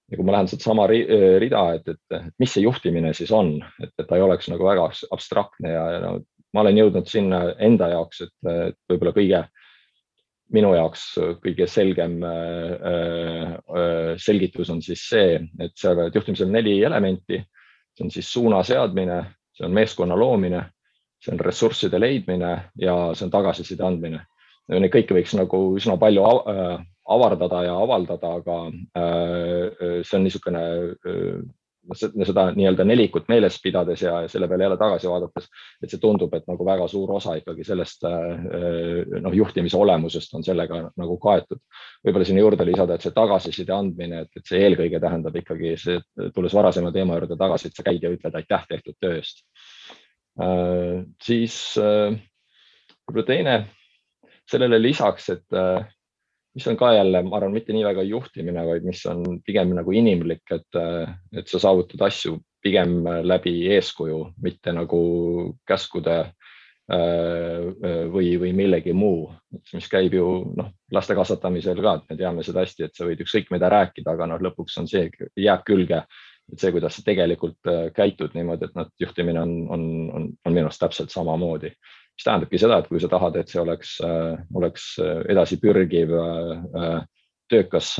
ja 0.07 0.15
kui 0.15 0.23
ma 0.23 0.37
lähen 0.37 0.47
sedasama 0.47 0.85
rida, 0.87 1.61
et, 1.75 1.87
et, 1.91 1.99
et 2.15 2.33
mis 2.39 2.53
see 2.53 2.63
juhtimine 2.63 3.09
siis 3.13 3.31
on, 3.35 3.57
et, 3.83 3.91
et 3.91 4.07
ta 4.07 4.15
ei 4.15 4.23
oleks 4.23 4.47
nagu 4.47 4.63
väga 4.63 4.85
abstraktne 5.11 5.73
ja, 5.73 5.81
ja 5.97 5.99
no, 6.05 6.11
ma 6.55 6.63
olen 6.63 6.79
jõudnud 6.79 7.09
sinna 7.11 7.41
enda 7.59 7.89
jaoks, 7.91 8.21
et, 8.23 8.35
et 8.47 8.77
võib-olla 8.87 9.11
kõige 9.17 9.41
minu 10.53 10.71
jaoks 10.75 11.03
kõige 11.43 11.67
selgem 11.69 12.21
äh, 12.23 12.71
äh, 12.87 14.13
selgitus 14.21 14.71
on 14.73 14.81
siis 14.83 15.03
see, 15.09 15.37
et 15.59 15.75
seal 15.75 16.07
juhtimisel 16.13 16.51
neli 16.51 16.79
elementi. 16.83 17.41
see 17.97 18.05
on 18.05 18.11
siis 18.13 18.27
suuna 18.31 18.63
seadmine, 18.63 19.23
see 19.57 19.65
on 19.65 19.73
meeskonna 19.73 20.15
loomine, 20.15 20.61
see 21.19 21.33
on 21.33 21.39
ressursside 21.41 21.99
leidmine 21.99 22.51
ja 22.77 22.97
see 23.13 23.25
on 23.25 23.31
tagasiside 23.33 23.83
andmine. 23.83 24.21
Neid 24.67 24.91
kõiki 24.91 25.15
võiks 25.15 25.33
nagu 25.37 25.61
üsna 25.79 25.95
palju 25.97 26.23
äh, 26.51 26.77
avardada 27.07 27.63
ja 27.63 27.75
avaldada, 27.79 28.33
aga 28.41 28.57
äh, 28.99 30.01
see 30.03 30.17
on 30.17 30.25
niisugune 30.27 30.63
äh, 31.07 31.39
seda 31.95 32.47
nii-öelda 32.55 32.85
nelikut 32.87 33.27
meeles 33.31 33.59
pidades 33.63 34.01
ja 34.01 34.19
selle 34.27 34.47
peale 34.47 34.67
jälle 34.67 34.77
tagasi 34.77 35.09
vaadates, 35.09 35.47
et 35.83 35.91
see 35.91 36.01
tundub, 36.03 36.33
et 36.35 36.47
nagu 36.49 36.65
väga 36.65 36.87
suur 36.91 37.13
osa 37.15 37.37
ikkagi 37.39 37.63
sellest 37.67 38.03
noh, 38.07 39.37
juhtimise 39.39 39.77
olemusest 39.77 40.33
on 40.35 40.43
sellega 40.43 40.81
nagu 40.97 41.17
kaetud. 41.23 41.61
võib-olla 42.05 42.27
sinna 42.27 42.43
juurde 42.43 42.65
lisada, 42.67 42.97
et 42.97 43.05
see 43.05 43.15
tagasiside 43.15 43.73
andmine, 43.73 44.25
et, 44.25 44.31
et 44.35 44.49
see 44.49 44.63
eelkõige 44.65 44.99
tähendab 45.03 45.35
ikkagi 45.39 45.75
see, 45.79 46.01
tulles 46.35 46.53
varasema 46.53 46.91
teema 46.91 47.19
juurde 47.19 47.39
tagasi, 47.39 47.69
et 47.71 47.79
sa 47.79 47.87
käid 47.87 48.03
ja 48.03 48.11
ütled 48.11 48.35
aitäh 48.41 48.67
tehtud 48.69 48.99
töö 48.99 49.21
eest 49.21 49.45
Äh, 50.37 51.01
siis 51.23 51.55
äh, 51.81 52.13
võib-olla 53.07 53.25
teine 53.25 53.55
sellele 54.47 54.77
lisaks, 54.79 55.31
et 55.33 55.57
äh, 55.57 55.87
mis 56.57 56.67
on 56.71 56.77
ka 56.79 56.91
jälle, 56.95 57.21
ma 57.23 57.37
arvan, 57.37 57.53
mitte 57.53 57.73
nii 57.75 57.85
väga 57.85 58.03
juhtimine, 58.07 58.63
vaid 58.65 58.85
mis 58.87 59.03
on 59.09 59.39
pigem 59.45 59.75
nagu 59.77 59.93
inimlik, 59.93 60.41
et, 60.55 60.79
et 61.37 61.51
sa 61.51 61.61
saavutad 61.61 62.01
asju 62.07 62.39
pigem 62.65 63.03
läbi 63.23 63.53
eeskuju, 63.75 64.23
mitte 64.41 64.73
nagu 64.73 65.01
käskude 65.69 66.17
või, 66.87 68.31
või 68.41 68.53
millegi 68.57 68.95
muu, 68.95 69.27
mis 69.75 69.89
käib 69.91 70.15
ju 70.17 70.27
noh, 70.57 70.71
laste 70.95 71.15
kasvatamisel 71.19 71.81
ka, 71.83 71.93
et 71.99 72.09
me 72.09 72.17
teame 72.23 72.45
seda 72.47 72.63
hästi, 72.65 72.87
et 72.87 72.97
sa 72.97 73.05
võid 73.05 73.21
ükskõik 73.21 73.51
mida 73.53 73.69
rääkida, 73.69 74.15
aga 74.15 74.29
noh, 74.33 74.41
lõpuks 74.49 74.79
on 74.81 74.89
see, 74.89 75.11
jääb 75.37 75.65
külge 75.67 76.01
et 76.53 76.61
see, 76.61 76.71
kuidas 76.71 76.97
sa 76.97 77.03
tegelikult 77.05 77.67
äh, 77.69 77.87
käitud 77.95 78.35
niimoodi, 78.37 78.69
et 78.69 78.77
noh, 78.77 78.89
juhtimine 79.01 79.41
on, 79.41 79.53
on, 79.73 79.81
on, 80.15 80.27
on 80.45 80.55
minu 80.55 80.69
arust 80.69 80.81
täpselt 80.83 81.13
samamoodi. 81.13 81.73
Mis 82.17 82.25
tähendabki 82.25 82.57
seda, 82.57 82.79
et 82.81 82.87
kui 82.89 82.99
sa 83.01 83.09
tahad, 83.11 83.35
et 83.37 83.51
see 83.51 83.59
oleks, 83.61 83.97
äh, 84.01 84.39
oleks 84.57 84.95
äh, 85.03 85.21
edasipürgiv, 85.33 86.13
töökas, 87.47 87.93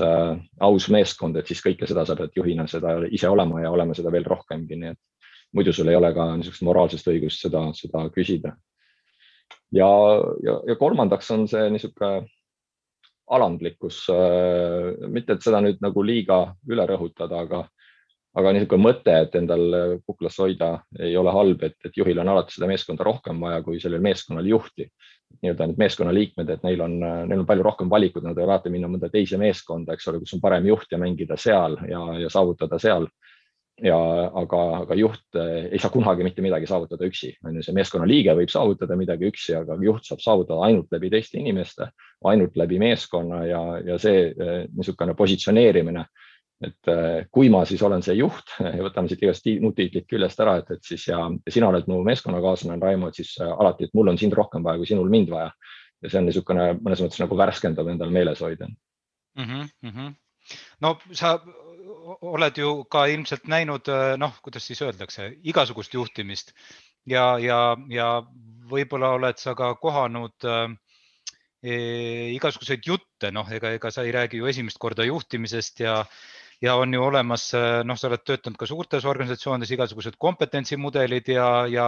aus 0.59 0.89
meeskond, 0.91 1.37
et 1.39 1.47
siis 1.47 1.61
kõike 1.63 1.87
seda 1.87 2.03
sa 2.03 2.17
pead 2.19 2.33
juhina 2.35 2.65
seda 2.67 2.97
ise 3.15 3.29
olema 3.31 3.61
ja 3.63 3.69
olema 3.71 3.93
seda 3.95 4.11
veel 4.11 4.25
rohkemgi, 4.27 4.75
nii 4.75 4.89
et 4.91 4.99
muidu 5.55 5.71
sul 5.71 5.87
ei 5.87 5.95
ole 5.95 6.09
ka 6.11 6.25
niisugust 6.35 6.65
moraalsest 6.67 7.07
õigust 7.07 7.45
seda, 7.45 7.61
seda 7.77 8.01
küsida. 8.11 8.57
ja, 9.71 9.87
ja, 10.43 10.57
ja 10.67 10.75
kolmandaks 10.75 11.31
on 11.31 11.47
see 11.47 11.69
niisugune 11.71 12.27
alandlikkus, 13.37 14.01
mitte 15.07 15.37
et 15.37 15.47
seda 15.47 15.63
nüüd 15.63 15.79
nagu 15.83 16.03
liiga 16.03 16.41
üle 16.67 16.83
rõhutada, 16.87 17.45
aga 17.47 17.63
aga 18.37 18.53
niisugune 18.53 18.83
mõte, 18.83 19.13
et 19.25 19.35
endal 19.39 19.63
kuklas 20.05 20.37
hoida 20.41 20.71
ei 20.99 21.15
ole 21.17 21.33
halb, 21.33 21.63
et, 21.65 21.77
et 21.85 21.95
juhil 21.97 22.19
on 22.21 22.33
alati 22.33 22.53
seda 22.53 22.69
meeskonda 22.69 23.05
rohkem 23.07 23.39
vaja 23.41 23.63
kui 23.65 23.79
sellel 23.81 24.03
meeskonnal 24.03 24.45
juhti. 24.45 24.89
nii-öelda 25.41 25.65
need 25.67 25.79
meeskonnaliikmed, 25.81 26.49
et 26.49 26.61
neil 26.63 26.81
on, 26.81 26.93
neil 27.01 27.41
on 27.41 27.45
palju 27.45 27.63
rohkem 27.65 27.89
valikuid, 27.91 28.23
nad 28.23 28.37
võivad 28.37 28.53
alati 28.53 28.71
minna 28.71 28.87
mõnda 28.87 29.09
teise 29.11 29.37
meeskonda, 29.37 29.93
eks 29.93 30.07
ole, 30.07 30.21
kus 30.23 30.37
on 30.37 30.41
parem 30.41 30.65
juht 30.69 30.91
ja 30.91 30.97
mängida 31.01 31.35
seal 31.37 31.75
ja, 31.89 32.03
ja 32.21 32.29
saavutada 32.31 32.79
seal 32.79 33.09
ja 33.83 33.97
aga, 34.41 34.61
aga 34.81 34.97
juht 34.97 35.37
eh, 35.37 35.67
ei 35.71 35.81
saa 35.81 35.91
kunagi 35.93 36.25
mitte 36.25 36.41
midagi 36.41 36.69
saavutada 36.69 37.05
üksi, 37.05 37.33
on 37.45 37.59
ju, 37.59 37.65
see 37.65 37.75
meeskonnaliige 37.77 38.33
võib 38.39 38.51
saavutada 38.51 38.97
midagi 38.97 39.29
üksi, 39.29 39.53
aga 39.59 39.77
juht 39.83 40.07
saab 40.07 40.23
saavutada 40.23 40.65
ainult 40.65 40.93
läbi 40.93 41.11
teiste 41.13 41.37
inimeste, 41.37 41.89
ainult 42.25 42.57
läbi 42.57 42.79
meeskonna 42.81 43.43
ja, 43.45 43.61
ja 43.85 43.99
see 44.01 44.31
eh, 44.31 44.63
niisugune 44.73 45.13
positsioneerimine, 45.17 46.07
et 46.63 46.89
eh, 46.89 47.27
kui 47.31 47.51
ma 47.53 47.63
siis 47.69 47.81
olen 47.85 48.01
see 48.05 48.15
juht 48.17 48.55
ja 48.65 48.81
võtame 48.81 49.11
siit 49.11 49.23
igast 49.23 49.49
muud 49.61 49.75
tiitlit 49.77 50.07
küljest 50.09 50.39
ära, 50.41 50.57
et, 50.61 50.71
et 50.73 50.83
siis 50.83 51.07
ja, 51.09 51.19
sina 51.53 51.69
oled 51.69 51.89
mu 51.91 51.99
meeskonnakaaslane, 52.07 52.81
Raimo, 52.81 53.11
et 53.11 53.19
siis 53.19 53.35
alati, 53.45 53.87
et 53.87 53.93
mul 53.97 54.13
on 54.13 54.17
sind 54.17 54.33
rohkem 54.37 54.65
vaja 54.65 54.81
kui 54.81 54.89
sinul 54.89 55.11
mind 55.13 55.29
vaja. 55.33 55.51
ja 56.01 56.09
see 56.09 56.19
on 56.19 56.27
niisugune 56.29 56.65
mõnes 56.81 57.01
mõttes 57.01 57.21
nagu 57.21 57.37
värskendav 57.37 57.87
endal 57.89 58.11
meeles 58.13 58.41
hoida 58.41 58.67
mm. 58.67 59.69
-hmm. 59.83 60.11
no 60.81 60.97
sa 61.11 61.37
oled 62.21 62.57
ju 62.57 62.83
ka 62.91 63.05
ilmselt 63.11 63.47
näinud, 63.51 63.87
äh, 63.91 64.15
noh, 64.17 64.33
kuidas 64.41 64.67
siis 64.67 64.81
öeldakse, 64.81 65.31
igasugust 65.43 65.93
juhtimist 65.93 66.53
ja, 67.05 67.37
ja, 67.39 67.77
ja 67.91 68.07
võib-olla 68.71 69.13
oled 69.17 69.39
sa 69.41 69.55
ka 69.55 69.73
kohanud 69.81 70.47
äh, 70.47 70.71
e, 71.63 71.75
igasuguseid 72.35 72.85
jutte, 72.87 73.31
noh, 73.31 73.49
ega, 73.51 73.73
ega 73.77 73.91
sa 73.91 74.05
ei 74.07 74.13
räägi 74.15 74.41
ju 74.41 74.49
esimest 74.49 74.79
korda 74.79 75.07
juhtimisest 75.07 75.83
ja, 75.83 75.99
ja 76.61 76.75
on 76.75 76.93
ju 76.93 77.03
olemas, 77.03 77.53
äh, 77.53 77.83
noh, 77.85 77.97
sa 77.97 78.09
oled 78.09 78.23
töötanud 78.25 78.57
ka 78.57 78.67
suurtes 78.69 79.05
organisatsioonides, 79.05 79.71
igasugused 79.75 80.17
kompetentsimudelid 80.21 81.29
ja, 81.29 81.49
ja, 81.69 81.87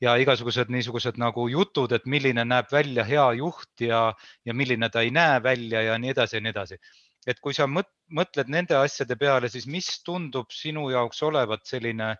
ja 0.00 0.16
igasugused 0.20 0.72
niisugused 0.72 1.18
nagu 1.20 1.46
jutud, 1.48 1.92
et 1.96 2.06
milline 2.10 2.44
näeb 2.44 2.68
välja 2.72 3.06
hea 3.08 3.26
juht 3.40 3.86
ja, 3.86 4.06
ja 4.44 4.54
milline 4.54 4.90
ta 4.92 5.04
ei 5.04 5.12
näe 5.14 5.40
välja 5.42 5.82
ja 5.88 5.98
nii 5.98 6.12
edasi 6.12 6.36
ja 6.36 6.44
nii 6.44 6.54
edasi. 6.54 6.80
Et 7.26 7.40
kui 7.40 7.56
sa 7.56 7.64
mõtled 7.64 8.50
nende 8.52 8.76
asjade 8.76 9.16
peale, 9.16 9.48
siis 9.48 9.64
mis 9.66 9.88
tundub 10.04 10.52
sinu 10.52 10.90
jaoks 10.92 11.22
olevat 11.24 11.64
selline, 11.64 12.12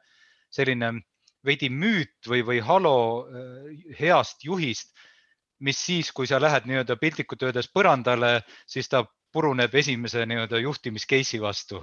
selline 0.49 0.95
veidi 1.45 1.69
müüt 1.69 2.31
või, 2.31 2.41
või 2.47 2.63
halo 2.65 2.97
äh, 3.29 3.99
heast 4.01 4.47
juhist, 4.49 4.95
mis 5.61 5.77
siis, 5.77 6.11
kui 6.13 6.27
sa 6.27 6.41
lähed 6.41 6.65
nii-öelda 6.69 6.97
piltlikult 7.01 7.45
öeldes 7.45 7.69
põrandale, 7.69 8.39
siis 8.67 8.89
ta 8.89 9.05
puruneb 9.35 9.75
esimese 9.75 10.25
nii-öelda 10.31 10.63
juhtimis 10.63 11.07
case'i 11.11 11.43
vastu? 11.43 11.83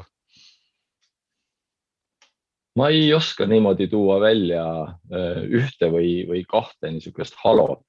ma 2.80 2.88
ei 2.88 3.10
oska 3.14 3.46
niimoodi 3.46 3.90
tuua 3.92 4.22
välja 4.24 4.66
äh, 4.88 5.42
ühte 5.60 5.92
või, 5.92 6.22
või 6.28 6.46
kahte 6.48 6.92
niisugust 6.92 7.36
halot 7.44 7.84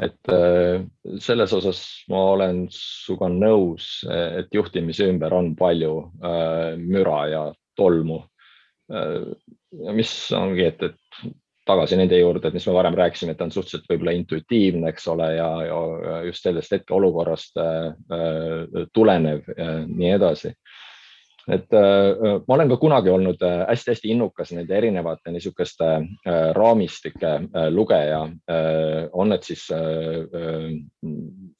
et 0.00 0.32
äh, 0.32 0.82
selles 1.20 1.52
osas 1.54 1.82
ma 2.10 2.22
olen 2.32 2.64
sinuga 2.72 3.28
nõus, 3.32 4.00
et 4.08 4.50
juhtimise 4.54 5.08
ümber 5.10 5.34
on 5.36 5.52
palju 5.58 5.94
äh, 6.24 6.74
müra 6.80 7.20
ja 7.30 7.42
tolmu. 7.78 8.22
Mis 9.94 10.12
ongi, 10.34 10.64
et, 10.66 10.80
et 10.82 11.34
tagasi 11.70 11.98
nende 11.98 12.18
juurde, 12.18 12.50
et 12.50 12.56
mis 12.56 12.66
me 12.68 12.76
varem 12.76 12.98
rääkisime, 12.98 13.34
et 13.34 13.40
ta 13.40 13.46
on 13.46 13.54
suhteliselt 13.54 13.88
võib-olla 13.90 14.14
intuitiivne, 14.18 14.90
eks 14.90 15.08
ole, 15.14 15.30
ja, 15.38 15.48
ja 15.68 16.20
just 16.26 16.46
sellest 16.46 16.76
hetkeolukorrast 16.76 17.58
tulenev 18.96 19.50
ja 19.56 19.72
nii 19.86 20.14
edasi 20.18 20.54
et 21.48 21.72
äh, 21.72 22.40
ma 22.46 22.54
olen 22.54 22.68
ka 22.68 22.76
kunagi 22.80 23.10
olnud 23.12 23.40
hästi-hästi 23.40 24.08
äh, 24.08 24.14
innukas 24.14 24.52
nende 24.52 24.76
erinevate 24.76 25.32
niisuguste 25.32 25.88
äh, 25.94 26.50
raamistike 26.56 27.30
äh, 27.30 27.68
lugeja 27.72 28.22
äh,. 28.50 29.08
on 29.12 29.28
need 29.32 29.42
siis 29.46 29.70
äh, 29.70 29.80
äh 29.80 30.70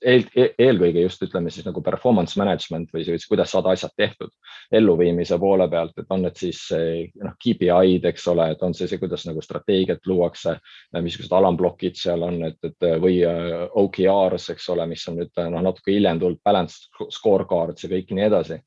eel, 0.00 0.24
e-, 0.36 0.52
eelkõige 0.58 1.04
just 1.04 1.22
ütleme 1.22 1.50
siis 1.50 1.66
nagu 1.66 1.82
performance 1.82 2.38
management 2.40 2.92
või 2.94 3.04
siis 3.04 3.26
kuidas 3.28 3.52
saada 3.52 3.72
asjad 3.72 3.92
tehtud 3.96 4.30
elluviimise 4.72 5.38
poole 5.38 5.68
pealt, 5.68 5.96
et 5.98 6.10
on 6.10 6.22
need 6.24 6.36
siis 6.36 6.60
noh, 6.70 7.34
KPI-d, 7.40 8.04
eks 8.08 8.26
ole, 8.32 8.50
et 8.52 8.62
on 8.62 8.74
see 8.74 8.88
see, 8.88 9.00
kuidas 9.00 9.26
nagu 9.28 9.42
strateegiat 9.44 10.06
luuakse, 10.06 10.56
missugused 11.02 11.32
alamplokid 11.36 11.98
seal 11.98 12.22
on, 12.26 12.38
et, 12.48 12.58
et 12.64 12.86
või 13.02 13.18
OKR-s, 13.82 14.52
eks 14.54 14.68
ole, 14.74 14.86
mis 14.90 15.06
on 15.10 15.20
nüüd 15.20 15.42
noh, 15.42 15.64
natuke 15.64 15.92
hiljem 15.92 16.20
tulnud, 16.22 16.40
balanced 16.44 16.88
scorecards 17.16 17.84
ja 17.84 17.92
kõik 17.92 18.14
nii 18.16 18.28
edasi 18.28 18.60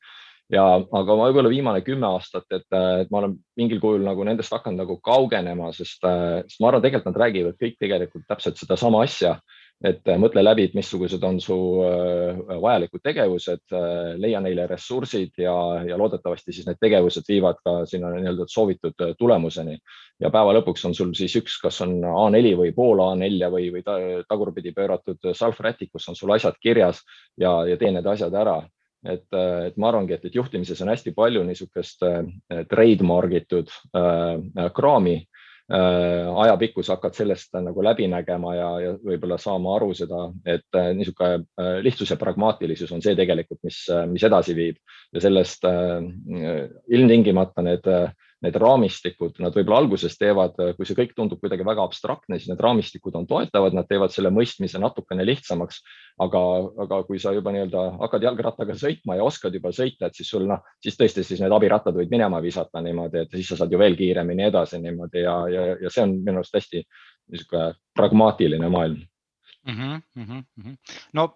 ja, 0.53 0.63
aga 0.99 1.17
võib-olla 1.17 1.51
viimane 1.51 1.81
kümme 1.85 2.07
aastat, 2.13 2.45
et, 2.53 2.67
et 2.69 3.11
ma 3.11 3.23
olen 3.23 3.35
mingil 3.59 3.81
kujul 3.83 4.05
nagu 4.05 4.25
nendest 4.27 4.53
hakanud 4.53 4.83
nagu 4.83 4.99
kaugenema, 5.03 5.71
sest, 5.75 6.03
sest 6.03 6.61
ma 6.61 6.69
arvan, 6.69 6.83
tegelikult 6.83 7.11
nad 7.11 7.21
räägivad 7.25 7.59
kõik 7.59 7.77
tegelikult 7.81 8.29
täpselt 8.29 8.61
sedasama 8.61 9.03
asja. 9.07 9.39
et 9.83 10.05
mõtle 10.21 10.39
läbi, 10.39 10.63
et 10.63 10.75
missugused 10.77 11.23
on 11.27 11.41
su 11.43 11.55
äh, 11.83 12.37
vajalikud 12.61 13.01
tegevused, 13.03 13.63
äh, 13.75 14.13
leia 14.21 14.39
neile 14.39 14.63
ressursid 14.69 15.41
ja, 15.43 15.55
ja 15.83 15.97
loodetavasti 15.99 16.53
siis 16.55 16.69
need 16.69 16.79
tegevused 16.79 17.27
viivad 17.27 17.59
ka 17.65 17.73
sinna 17.89 18.13
nii-öelda 18.13 18.45
soovitud 18.47 19.03
tulemuseni. 19.19 19.75
ja 20.23 20.29
päeva 20.31 20.53
lõpuks 20.55 20.85
on 20.87 20.95
sul 20.95 21.11
siis 21.17 21.35
üks, 21.41 21.57
kas 21.59 21.81
on 21.83 21.97
A4 21.99 22.53
või 22.61 22.71
pool 22.71 23.01
A4 23.03 23.49
või, 23.51 23.65
või 23.73 23.83
tagurpidi 24.29 24.71
pööratud 24.71 25.33
salvrätik, 25.33 25.91
kus 25.91 26.07
on 26.07 26.15
sul 26.15 26.31
asjad 26.31 26.55
kirjas 26.61 27.03
ja, 27.35 27.65
ja 27.67 27.75
tee 27.77 27.91
need 27.91 28.07
asjad 28.07 28.39
ära 28.39 28.61
et, 29.03 29.27
äh, 29.35 29.67
et 29.67 29.77
ma 29.77 29.91
arvangi, 29.91 30.15
et, 30.15 30.25
et 30.25 30.35
juhtimises 30.35 30.81
on 30.83 30.91
hästi 30.93 31.13
palju 31.15 31.43
niisugust 31.47 32.03
äh, 32.07 32.23
trademark 32.69 33.37
itud 33.43 33.71
äh, 33.95 34.69
kraami 34.75 35.17
äh,. 35.19 36.27
ajapikku 36.43 36.83
sa 36.83 36.97
hakkad 36.97 37.15
sellest 37.15 37.55
nagu 37.55 37.83
läbi 37.83 38.07
nägema 38.11 38.55
ja, 38.55 38.69
ja 38.83 38.89
võib-olla 38.99 39.37
saama 39.39 39.77
aru 39.77 39.93
seda, 39.95 40.25
et 40.45 40.75
äh, 40.75 40.91
niisugune 40.97 41.45
äh, 41.59 41.77
lihtsus 41.85 42.11
ja 42.11 42.17
pragmaatilisus 42.19 42.91
on 42.91 43.01
see 43.01 43.15
tegelikult, 43.15 43.61
mis, 43.63 43.85
mis 44.11 44.25
edasi 44.27 44.55
viib 44.57 44.81
ja 45.13 45.23
sellest 45.23 45.63
ilmtingimata 46.91 47.63
need 47.63 47.87
need 48.43 48.57
raamistikud, 48.59 49.37
nad 49.43 49.55
võib-olla 49.55 49.79
alguses 49.83 50.17
teevad, 50.19 50.57
kui 50.77 50.87
see 50.87 50.97
kõik 50.97 51.13
tundub 51.15 51.39
kuidagi 51.41 51.65
väga 51.67 51.85
abstraktne, 51.87 52.39
siis 52.39 52.51
need 52.51 52.63
raamistikud 52.63 53.15
on 53.19 53.27
toetavad, 53.29 53.75
nad 53.77 53.87
teevad 53.89 54.13
selle 54.13 54.33
mõistmise 54.35 54.81
natukene 54.83 55.25
lihtsamaks. 55.27 55.83
aga, 56.21 56.39
aga 56.83 56.97
kui 57.07 57.17
sa 57.17 57.31
juba 57.33 57.49
nii-öelda 57.49 57.83
hakkad 57.97 58.21
jalgrattaga 58.21 58.75
sõitma 58.77 59.15
ja 59.17 59.23
oskad 59.25 59.55
juba 59.55 59.71
sõita, 59.73 60.05
et 60.05 60.15
siis 60.15 60.29
sul 60.29 60.45
noh, 60.45 60.59
siis 60.83 60.99
tõesti, 60.99 61.23
siis 61.25 61.41
need 61.41 61.55
abirattad 61.55 61.95
võid 61.97 62.11
minema 62.11 62.41
visata 62.41 62.83
niimoodi, 62.85 63.23
et 63.23 63.33
siis 63.33 63.49
sa 63.49 63.57
saad 63.57 63.73
ju 63.73 63.79
veel 63.81 63.97
kiiremini 63.97 64.45
edasi 64.45 64.77
niimoodi 64.83 65.23
ja, 65.23 65.39
ja, 65.49 65.65
ja 65.81 65.89
see 65.89 66.05
on 66.05 66.13
minu 66.21 66.43
arust 66.43 66.53
hästi 66.53 66.83
niisugune 67.33 67.73
pragmaatiline 67.97 68.69
maailm 68.69 69.01
mm. 69.65 70.01
-hmm. 70.17 70.77
no 71.13 71.35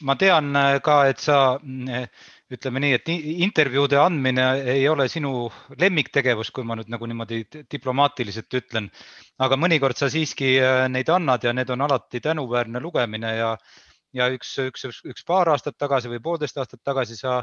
ma 0.00 0.16
tean 0.16 0.56
äh, 0.56 0.80
ka, 0.82 1.06
et 1.06 1.18
sa 1.18 1.60
äh, 1.88 2.08
ütleme 2.52 2.82
nii, 2.82 2.92
et 2.98 3.08
intervjuude 3.10 3.98
andmine 3.98 4.44
ei 4.76 4.84
ole 4.88 5.08
sinu 5.10 5.48
lemmiktegevus, 5.80 6.52
kui 6.54 6.66
ma 6.66 6.76
nüüd 6.78 6.92
nagu 6.92 7.08
niimoodi 7.10 7.40
diplomaatiliselt 7.72 8.58
ütlen, 8.60 8.90
aga 9.42 9.58
mõnikord 9.58 9.98
sa 9.98 10.10
siiski 10.12 10.54
äh, 10.62 10.84
neid 10.92 11.10
annad 11.10 11.44
ja 11.46 11.54
need 11.56 11.72
on 11.74 11.86
alati 11.88 12.22
tänuväärne 12.22 12.82
lugemine 12.82 13.34
ja, 13.40 13.50
ja 14.14 14.30
üks, 14.34 14.54
üks, 14.68 14.86
üks, 14.90 15.02
üks 15.14 15.26
paar 15.26 15.50
aastat 15.54 15.78
tagasi 15.78 16.12
või 16.12 16.22
poolteist 16.22 16.62
aastat 16.62 16.84
tagasi 16.86 17.18
sa 17.18 17.42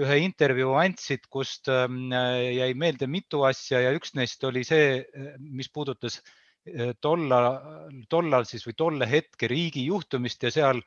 ühe 0.00 0.20
intervjuu 0.26 0.72
andsid, 0.74 1.28
kust 1.30 1.70
jäi 1.70 2.72
meelde 2.74 3.06
mitu 3.06 3.44
asja 3.46 3.78
ja 3.84 3.92
üks 3.94 4.16
neist 4.18 4.42
oli 4.44 4.64
see, 4.66 5.04
mis 5.38 5.70
puudutas 5.70 6.18
äh, 6.18 6.32
Eh, 6.64 6.94
tollal, 7.04 8.46
siis 8.48 8.62
või 8.64 8.72
tolle 8.78 9.08
hetke 9.08 9.48
riigi 9.52 9.82
juhtumist 9.84 10.46
ja 10.46 10.50
seal 10.52 10.78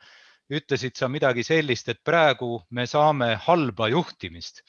ütlesid 0.50 0.98
sa 0.98 1.10
midagi 1.12 1.44
sellist, 1.44 1.90
et 1.92 2.00
praegu 2.06 2.62
me 2.72 2.88
saame 2.88 3.36
halba 3.48 3.90
juhtimist. 3.94 4.62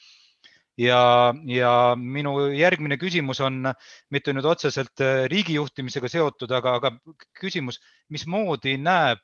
ja, 0.79 1.33
ja 1.51 1.71
minu 1.99 2.33
järgmine 2.55 2.95
küsimus 2.97 3.41
on 3.43 3.67
mitte 4.15 4.31
nüüd 4.31 4.45
otseselt 4.47 5.01
eh, 5.03 5.25
riigi 5.31 5.57
juhtimisega 5.57 6.07
seotud, 6.07 6.51
aga, 6.55 6.77
aga 6.79 6.93
küsimus, 7.41 7.81
mismoodi 8.07 8.77
näeb 8.79 9.19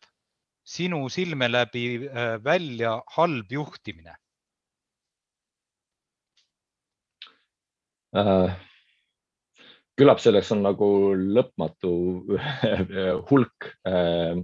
sinu 0.68 1.06
silme 1.10 1.48
läbi 1.52 1.86
eh, 2.10 2.36
välja 2.44 2.98
halb 3.16 3.52
juhtimine 3.52 4.18
uh,? 8.16 8.52
küllap 9.96 10.20
selleks 10.20 10.52
on 10.56 10.64
nagu 10.66 10.88
lõpmatu 11.16 11.92
hulk 13.30 13.70
äh, 13.88 13.94
äh, 13.96 14.42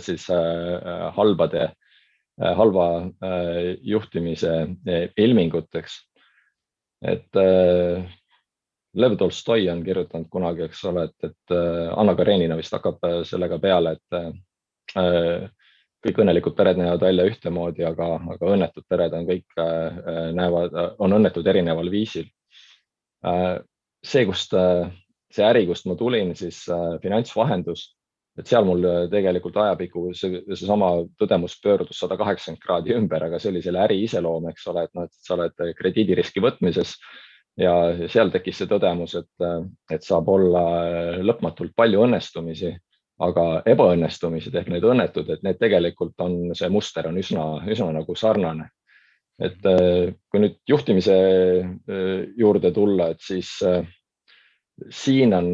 siis 0.00 0.28
äh, 0.30 1.06
halbade, 1.16 1.72
halva 2.40 2.84
juhtimise 3.84 4.52
ilminguteks. 5.18 5.96
et 7.04 7.36
Lev 8.94 9.16
Tolstoi 9.18 9.68
on 9.68 9.82
kirjutanud 9.84 10.28
kunagi, 10.32 10.62
eks 10.64 10.84
ole, 10.88 11.04
et, 11.04 11.28
et 11.28 11.54
Anna 11.96 12.14
Karenina 12.16 12.56
vist 12.56 12.72
hakkab 12.72 13.04
sellega 13.28 13.58
peale, 13.60 13.92
et 13.92 14.94
kõik 16.00 16.22
õnnelikud 16.24 16.56
pered 16.56 16.80
näevad 16.80 17.04
välja 17.04 17.26
ühtemoodi, 17.28 17.84
aga, 17.84 18.08
aga 18.36 18.54
õnnetud 18.54 18.88
pered 18.88 19.12
on 19.18 19.28
kõik, 19.28 19.60
näevad, 20.32 20.80
on 20.98 21.18
õnnetud 21.18 21.52
erineval 21.52 21.92
viisil 21.92 22.30
see, 24.02 24.24
kust 24.28 24.54
äh, 24.56 24.90
see 25.32 25.46
äri, 25.46 25.66
kust 25.68 25.88
ma 25.88 25.96
tulin, 25.98 26.34
siis 26.38 26.62
äh, 26.72 26.96
finantsvahendus, 27.02 27.90
et 28.38 28.46
seal 28.46 28.64
mul 28.64 28.84
tegelikult 29.12 29.56
ajapikku 29.58 30.10
see, 30.16 30.42
seesama 30.52 30.92
tõdemus 31.20 31.56
pöördus 31.62 31.98
sada 32.02 32.16
kaheksakümmend 32.20 32.62
kraadi 32.62 32.94
ümber, 32.96 33.26
aga 33.26 33.40
see 33.40 33.50
oli 33.50 33.62
selle 33.64 33.82
äri 33.82 33.98
iseloom, 34.04 34.46
eks 34.52 34.68
ole, 34.70 34.86
et 34.86 34.94
noh, 34.94 35.08
et 35.08 35.26
sa 35.26 35.34
oled 35.36 35.66
krediidiriski 35.78 36.42
võtmises 36.44 36.94
ja 37.60 37.74
seal 38.08 38.30
tekkis 38.32 38.62
see 38.62 38.70
tõdemus, 38.70 39.16
et, 39.18 39.48
et 39.92 40.06
saab 40.06 40.30
olla 40.32 40.62
lõpmatult 41.26 41.74
palju 41.76 42.06
õnnestumisi, 42.06 42.72
aga 43.20 43.46
ebaõnnestumised 43.68 44.54
ehk 44.56 44.70
need 44.72 44.84
õnnetud, 44.86 45.28
et 45.28 45.42
need 45.44 45.58
tegelikult 45.60 46.16
on, 46.24 46.54
see 46.56 46.70
muster 46.72 47.08
on 47.10 47.18
üsna, 47.20 47.46
üsna 47.68 47.90
nagu 47.98 48.16
sarnane. 48.16 48.70
Et 49.40 49.66
äh, 49.68 50.12
kui 50.28 50.42
nüüd 50.42 50.58
juhtimise 50.68 51.16
äh, 51.16 52.24
juurde 52.36 52.72
tulla, 52.76 53.10
et 53.12 53.22
siis 53.24 53.54
äh, 53.64 53.84
siin 54.92 55.32
on, 55.36 55.48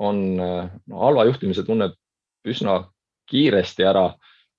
on 0.00 0.20
no, 0.40 0.98
halva 1.04 1.26
juhtimise 1.28 1.64
tunneb 1.66 1.96
üsna 2.48 2.80
kiiresti 3.30 3.84
ära 3.86 4.06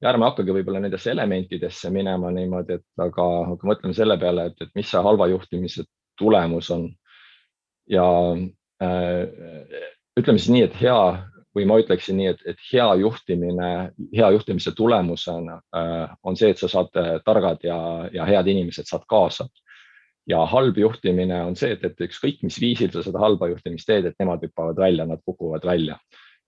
ja 0.01 0.10
ärme 0.12 0.27
hakkagi 0.29 0.53
võib-olla 0.55 0.81
nendesse 0.83 1.12
elementidesse 1.13 1.91
minema 1.93 2.31
niimoodi, 2.33 2.79
et 2.79 3.03
aga, 3.03 3.27
aga 3.53 3.69
mõtleme 3.69 3.98
selle 3.98 4.17
peale, 4.21 4.50
et, 4.51 4.62
et 4.62 4.71
mis 4.77 4.89
see 4.89 5.01
halva 5.01 5.27
juhtimise 5.31 5.86
tulemus 6.19 6.71
on. 6.74 6.89
ja 7.89 8.05
äh, 8.83 9.81
ütleme 10.19 10.39
siis 10.39 10.53
nii, 10.53 10.63
et 10.69 10.79
hea 10.81 11.01
või 11.55 11.65
ma 11.67 11.77
ütleksin 11.81 12.17
nii, 12.17 12.29
et, 12.31 12.43
et 12.53 12.62
hea 12.71 12.88
juhtimine, 13.01 13.71
hea 14.15 14.29
juhtimise 14.38 14.71
tulemusena 14.77 15.60
äh, 15.75 16.13
on 16.24 16.38
see, 16.39 16.53
et 16.53 16.62
sa 16.62 16.69
saad 16.71 16.93
targad 17.25 17.65
ja, 17.67 17.77
ja 18.13 18.25
head 18.29 18.48
inimesed 18.48 18.89
saad 18.89 19.05
kaasa. 19.10 19.50
Ja 20.30 20.42
halb 20.46 20.78
juhtimine 20.78 21.42
on 21.46 21.56
see, 21.58 21.74
et, 21.75 21.84
et 21.86 22.04
ükskõik 22.08 22.44
mis 22.46 22.60
viisil 22.62 22.92
sa 22.94 23.04
seda 23.06 23.22
halba 23.22 23.50
juhtimist 23.51 23.90
teed, 23.90 24.06
et 24.06 24.20
nemad 24.22 24.44
hüppavad 24.46 24.78
välja, 24.78 25.08
nad 25.10 25.22
kukuvad 25.25 25.66
välja. 25.66 25.98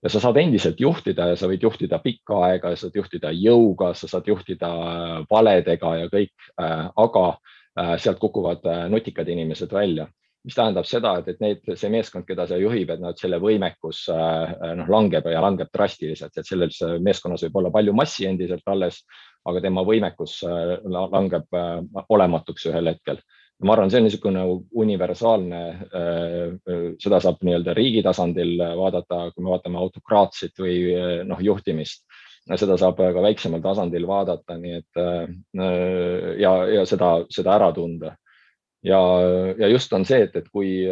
ja 0.04 0.10
sa 0.12 0.20
saad 0.20 0.36
endiselt 0.36 0.80
juhtida 0.80 1.30
ja 1.30 1.36
sa 1.36 1.48
võid 1.48 1.62
juhtida 1.64 1.98
pikka 1.98 2.42
aega 2.48 2.74
ja 2.74 2.76
saad 2.76 2.96
juhtida 2.96 3.30
jõuga, 3.32 3.94
sa 3.94 4.08
saad 4.08 4.28
juhtida 4.28 4.68
äh, 4.68 5.14
valedega 5.30 5.94
ja 6.02 6.10
kõik 6.12 6.34
äh,, 6.60 6.90
aga 6.96 7.24
äh, 7.32 7.96
sealt 7.98 8.20
kukuvad 8.20 8.66
nutikad 8.92 9.28
inimesed 9.28 9.72
välja 9.72 10.08
mis 10.44 10.56
tähendab 10.58 10.84
seda, 10.84 11.14
et, 11.20 11.28
et 11.32 11.38
need, 11.40 11.62
see 11.72 11.88
meeskond, 11.88 12.26
keda 12.28 12.44
see 12.46 12.58
juhib, 12.60 12.90
et 12.92 13.00
nad 13.00 13.16
selle 13.16 13.38
võimekus 13.40 14.02
noh, 14.12 14.90
langeb 14.92 15.24
ja 15.32 15.40
langeb 15.40 15.70
drastiliselt, 15.72 16.36
et 16.36 16.44
selles 16.44 16.82
meeskonnas 17.00 17.46
võib 17.46 17.62
olla 17.62 17.70
palju 17.72 17.94
massi 17.96 18.26
endiselt 18.28 18.68
alles, 18.68 19.00
aga 19.48 19.62
tema 19.64 19.86
võimekus 19.88 20.42
langeb 20.44 21.56
olematuks 22.12 22.68
ühel 22.68 22.92
hetkel. 22.92 23.22
Ma 23.64 23.72
arvan, 23.72 23.90
see 23.90 24.00
on 24.00 24.04
niisugune 24.08 24.42
universaalne, 24.84 25.60
seda 27.00 27.20
saab 27.22 27.40
nii-öelda 27.46 27.74
riigi 27.76 28.02
tasandil 28.04 28.58
vaadata, 28.78 29.30
kui 29.32 29.44
me 29.44 29.54
vaatame 29.54 29.80
autokraatsit 29.80 30.60
või 30.60 30.76
noh, 31.28 31.40
juhtimist. 31.40 32.04
Seda 32.44 32.76
saab 32.76 32.98
ka 33.00 33.22
väiksemal 33.24 33.62
tasandil 33.64 34.04
vaadata, 34.04 34.58
nii 34.60 34.74
et 34.76 35.00
ja, 36.42 36.52
ja 36.76 36.84
seda, 36.88 37.14
seda 37.32 37.54
ära 37.56 37.70
tunda. 37.72 38.12
Ja, 38.84 39.00
ja 39.56 39.70
just 39.72 39.92
on 39.96 40.04
see, 40.04 40.26
et, 40.26 40.36
et 40.36 40.50
kui, 40.52 40.84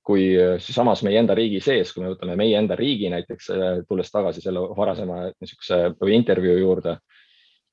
kui 0.00 0.24
samas 0.64 1.04
meie 1.04 1.20
enda 1.20 1.36
riigi 1.36 1.60
sees, 1.60 1.92
kui 1.92 2.06
me 2.06 2.14
võtame 2.14 2.38
meie 2.40 2.56
enda 2.56 2.78
riigi 2.80 3.12
näiteks, 3.12 3.52
tulles 3.88 4.08
tagasi 4.14 4.40
selle 4.40 4.64
varasema 4.72 5.26
niisuguse 5.34 5.82
intervjuu 6.16 6.56
juurde, 6.62 6.96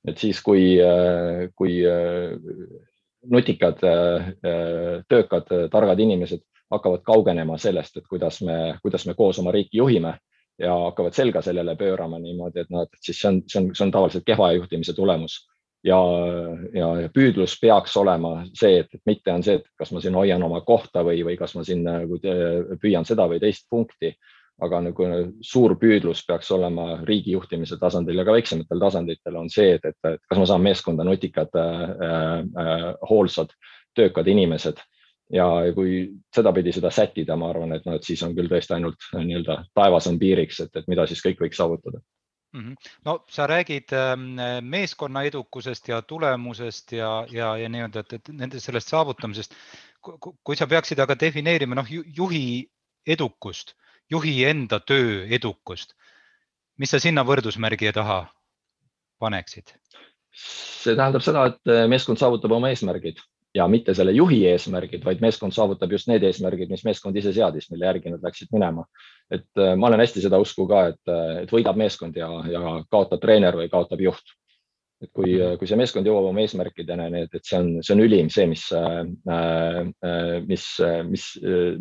et 0.04 0.20
siis, 0.20 0.44
kui, 0.44 0.76
kui 1.56 1.80
nutikad, 3.30 3.78
töökad, 5.08 5.52
targad 5.70 6.00
inimesed 6.00 6.42
hakkavad 6.72 7.04
kaugenema 7.06 7.58
sellest, 7.60 7.96
et 7.96 8.08
kuidas 8.08 8.40
me, 8.42 8.76
kuidas 8.82 9.06
me 9.06 9.14
koos 9.14 9.38
oma 9.38 9.52
riiki 9.52 9.78
juhime 9.78 10.16
ja 10.58 10.74
hakkavad 10.88 11.14
selga 11.16 11.42
sellele 11.42 11.76
pöörama 11.76 12.18
niimoodi, 12.18 12.64
et 12.64 12.70
noh, 12.70 12.86
et 12.86 13.00
siis 13.00 13.20
see 13.20 13.30
on, 13.30 13.40
see 13.48 13.60
on, 13.60 13.70
see 13.74 13.86
on 13.86 13.92
tavaliselt 13.94 14.26
kehva 14.26 14.52
juhtimise 14.56 14.94
tulemus. 14.96 15.40
Ja, 15.82 15.98
ja, 16.74 16.88
ja 17.02 17.08
püüdlus 17.10 17.56
peaks 17.58 17.96
olema 17.98 18.44
see, 18.54 18.84
et 18.84 19.00
mitte 19.08 19.32
on 19.32 19.42
see, 19.42 19.58
et 19.58 19.64
kas 19.78 19.90
ma 19.90 20.00
siin 20.00 20.14
hoian 20.14 20.42
oma 20.46 20.60
kohta 20.62 21.02
või, 21.02 21.24
või 21.26 21.34
kas 21.40 21.56
ma 21.58 21.64
siin 21.66 21.82
nagu 21.82 22.20
püüan 22.82 23.08
seda 23.08 23.26
või 23.30 23.40
teist 23.42 23.66
punkti, 23.70 24.12
aga 24.62 24.80
nagu 24.88 25.08
suur 25.44 25.74
püüdlus 25.80 26.22
peaks 26.28 26.50
olema 26.54 27.00
riigi 27.08 27.34
juhtimise 27.34 27.78
tasandil 27.80 28.20
ja 28.20 28.24
ka 28.28 28.36
väiksematel 28.36 28.80
tasanditel 28.82 29.36
on 29.40 29.50
see, 29.50 29.74
et, 29.76 29.84
et, 29.84 29.98
et 30.14 30.22
kas 30.28 30.40
ma 30.40 30.48
saan 30.48 30.64
meeskonda 30.64 31.06
nutikad 31.08 31.52
äh,, 31.58 31.84
äh, 32.64 32.88
hoolsad, 33.10 33.54
töökad 33.96 34.30
inimesed 34.30 34.80
ja 35.32 35.46
kui 35.74 36.08
sedapidi 36.34 36.74
seda 36.76 36.90
sättida, 36.92 37.36
ma 37.40 37.50
arvan, 37.52 37.76
et 37.76 37.86
noh, 37.88 37.96
et 37.96 38.04
siis 38.04 38.22
on 38.26 38.34
küll 38.36 38.50
tõesti 38.52 38.76
ainult 38.76 39.10
nii-öelda 39.16 39.62
taevas 39.74 40.10
on 40.10 40.18
piiriks, 40.20 40.60
et, 40.66 40.74
et 40.76 40.90
mida 40.92 41.06
siis 41.08 41.24
kõik 41.24 41.40
võiks 41.46 41.60
saavutada 41.60 42.02
Mhm. 42.52 42.74
no 43.04 43.24
sa 43.30 43.46
räägid 43.46 43.92
ähm, 43.92 44.36
meeskonna 44.60 45.22
edukusest 45.22 45.88
ja 45.88 46.02
tulemusest 46.02 46.92
ja, 46.92 47.26
ja, 47.30 47.56
ja 47.56 47.68
nii-öelda, 47.68 48.00
et, 48.00 48.12
et 48.12 48.28
nende 48.28 48.60
sellest 48.60 48.92
saavutamisest. 48.92 49.54
kui 50.44 50.56
sa 50.56 50.66
peaksid 50.66 50.98
aga 50.98 51.14
defineerima 51.14 51.76
noh, 51.78 51.86
juhi 52.16 52.68
edukust, 53.06 53.72
juhi 54.12 54.36
enda 54.48 54.80
töö 54.84 55.24
edukust, 55.32 55.96
mis 56.78 56.92
sa 56.92 57.00
sinna 57.02 57.24
võrdusmärgi 57.26 57.92
taha 57.96 58.24
paneksid? 59.22 59.76
see 60.32 60.96
tähendab 60.96 61.20
seda, 61.22 61.44
et 61.50 61.70
meeskond 61.92 62.18
saavutab 62.18 62.54
oma 62.56 62.70
eesmärgid 62.72 63.18
ja 63.54 63.66
mitte 63.68 63.94
selle 63.94 64.12
juhi 64.16 64.40
eesmärgid, 64.48 65.04
vaid 65.04 65.20
meeskond 65.24 65.54
saavutab 65.54 65.92
just 65.92 66.08
need 66.08 66.24
eesmärgid, 66.24 66.70
mis 66.72 66.84
meeskond 66.88 67.16
ise 67.20 67.34
seadis, 67.36 67.68
mille 67.70 67.88
järgi 67.88 68.12
nad 68.12 68.24
läksid 68.24 68.52
minema. 68.52 68.84
et 69.30 69.48
äh, 69.58 69.74
ma 69.76 69.88
olen 69.88 70.00
hästi 70.00 70.24
seda 70.24 70.38
usku 70.40 70.66
ka, 70.68 70.86
et, 70.92 71.02
äh, 71.08 71.42
et 71.44 71.52
võidab 71.52 71.76
meeskond 71.80 72.16
ja, 72.16 72.28
ja 72.48 72.78
kaotab 72.90 73.20
treener 73.20 73.56
või 73.56 73.68
kaotab 73.72 74.00
juht. 74.00 74.34
et 75.02 75.10
kui, 75.12 75.34
äh, 75.36 75.56
kui 75.58 75.68
see 75.68 75.76
meeskond 75.76 76.08
jõuab 76.08 76.30
oma 76.30 76.40
eesmärkideni, 76.44 77.10
nii 77.12 77.28
et, 77.28 77.36
et 77.36 77.44
see 77.44 77.60
on, 77.60 77.70
see 77.82 77.94
on 77.96 78.02
ülim, 78.04 78.32
see, 78.32 78.46
mis 78.48 78.64
mis, 80.48 80.66
mis, 81.10 81.28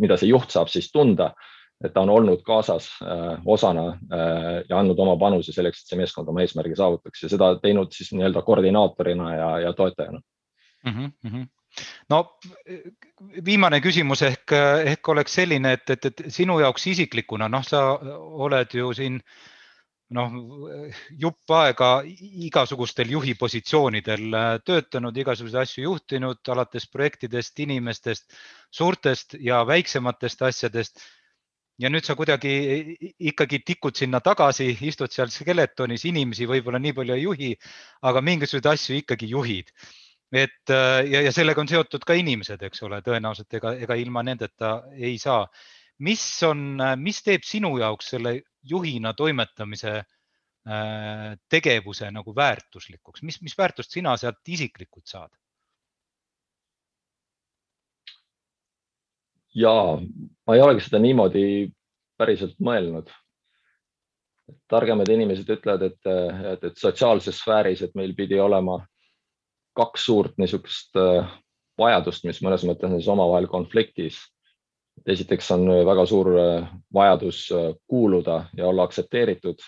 mida 0.02 0.17
see 0.17 0.32
juht 0.32 0.52
saab 0.52 0.72
siis 0.74 0.91
tunda, 0.91 1.32
et 1.84 1.94
ta 1.94 2.04
on 2.04 2.10
olnud 2.13 2.44
kaasas 2.46 2.89
äh, 3.02 3.39
osana 3.46 3.88
äh, 3.89 4.62
ja 4.70 4.80
andnud 4.80 5.00
oma 5.00 5.15
panuse 5.20 5.54
selleks, 5.56 5.82
et 5.82 5.94
see 5.94 6.02
meeskond 6.02 6.30
oma 6.30 6.44
eesmärgi 6.44 6.78
saavutaks 6.78 7.24
ja 7.24 7.32
seda 7.32 7.56
teinud 7.63 7.94
siis 7.96 8.12
nii-öelda 8.13 8.46
koordinaatorina 8.46 9.34
ja, 9.36 9.50
ja 9.67 9.74
toetajana 9.74 10.22
mm. 10.86 11.10
-hmm 11.24 11.50
no 12.12 12.17
viimane 13.46 13.80
küsimus 13.84 14.22
ehk, 14.28 14.54
ehk 14.91 15.10
oleks 15.13 15.38
selline, 15.39 15.72
et, 15.78 15.89
et, 15.96 16.06
et 16.10 16.24
sinu 16.34 16.60
jaoks 16.60 16.88
isiklikuna, 16.91 17.48
noh, 17.52 17.63
sa 17.63 17.84
oled 18.48 18.76
ju 18.76 18.91
siin 18.98 19.22
noh, 20.17 20.36
jupp 21.20 21.54
aega 21.56 21.91
igasugustel 22.48 23.13
juhi 23.15 23.36
positsioonidel 23.39 24.36
töötanud, 24.67 25.17
igasuguseid 25.24 25.63
asju 25.63 25.86
juhtinud, 25.86 26.41
alates 26.52 26.89
projektidest, 26.91 27.60
inimestest, 27.63 28.38
suurtest 28.72 29.38
ja 29.39 29.63
väiksematest 29.67 30.48
asjadest. 30.50 31.04
Ja 31.82 31.89
nüüd 31.89 32.06
sa 32.06 32.13
kuidagi 32.17 32.52
ikkagi 33.32 33.62
tikud 33.65 33.98
sinna 33.98 34.22
tagasi, 34.22 34.70
istud 34.86 35.12
seal 35.13 35.32
skeletonis, 35.34 36.06
inimesi 36.06 36.46
võib-olla 36.50 36.80
nii 36.82 36.94
palju 36.98 37.17
ei 37.17 37.26
juhi, 37.26 37.52
aga 38.06 38.22
mingisuguseid 38.22 38.70
asju 38.74 39.02
ikkagi 39.02 39.32
juhid 39.32 39.74
et 40.32 40.70
äh, 40.72 41.04
ja, 41.12 41.22
ja 41.28 41.32
sellega 41.36 41.62
on 41.62 41.70
seotud 41.70 42.06
ka 42.08 42.15
inimesed, 42.15 42.62
eks 42.63 42.86
ole, 42.88 43.02
tõenäoliselt 43.04 43.60
ega, 43.60 43.74
ega 43.84 43.98
ilma 44.00 44.24
nendeta 44.24 44.78
ei 44.96 45.17
saa. 45.20 45.46
mis 46.02 46.24
on, 46.48 46.82
mis 46.98 47.20
teeb 47.22 47.44
sinu 47.46 47.76
jaoks 47.78 48.08
selle 48.15 48.32
juhina 48.65 49.12
toimetamise 49.13 49.91
äh, 50.00 51.28
tegevuse 51.50 52.10
nagu 52.12 52.34
väärtuslikuks, 52.36 53.22
mis, 53.28 53.41
mis 53.41 53.58
väärtust 53.58 53.91
sina 53.91 54.15
sealt 54.17 54.48
isiklikult 54.48 55.08
saad? 55.08 55.32
ja 59.54 59.74
ma 60.51 60.57
ei 60.57 60.63
olegi 60.65 60.83
seda 60.83 60.99
niimoodi 60.99 61.71
päriselt 62.19 62.57
mõelnud. 62.59 63.07
targemad 64.67 65.07
inimesed 65.07 65.47
ütlevad, 65.47 65.85
et, 65.87 66.07
et, 66.51 66.63
et 66.67 66.79
sotsiaalses 66.79 67.37
sfääris, 67.39 67.85
et 67.85 67.93
meil 67.95 68.11
pidi 68.17 68.35
olema 68.39 68.81
kaks 69.79 70.05
suurt 70.09 70.35
niisugust 70.41 70.99
äh, 70.99 71.29
vajadust, 71.79 72.25
mis 72.27 72.41
mõnes 72.43 72.65
mõttes 72.67 72.89
on 72.89 72.97
siis 72.99 73.07
omavahel 73.13 73.47
konfliktis. 73.47 74.19
esiteks 75.07 75.51
on 75.55 75.69
väga 75.87 76.05
suur 76.05 76.33
äh, 76.35 76.67
vajadus 76.93 77.45
äh, 77.55 77.71
kuuluda 77.87 78.49
ja 78.57 78.67
olla 78.67 78.83
aktsepteeritud 78.83 79.63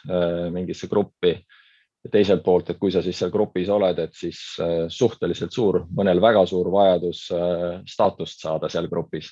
mingisse 0.52 0.88
gruppi. 0.92 1.38
ja 2.04 2.10
teiselt 2.12 2.44
poolt, 2.44 2.70
et 2.70 2.80
kui 2.80 2.92
sa 2.92 3.02
siis 3.02 3.16
seal 3.20 3.32
grupis 3.32 3.70
oled, 3.72 4.00
et 4.00 4.12
siis 4.14 4.40
suhteliselt 4.92 5.56
suur, 5.56 5.86
mõnel 5.96 6.20
väga 6.22 6.46
suur 6.46 6.68
vajadus 6.72 7.30
staatust 7.88 8.44
saada 8.44 8.68
seal 8.68 8.92
grupis 8.92 9.32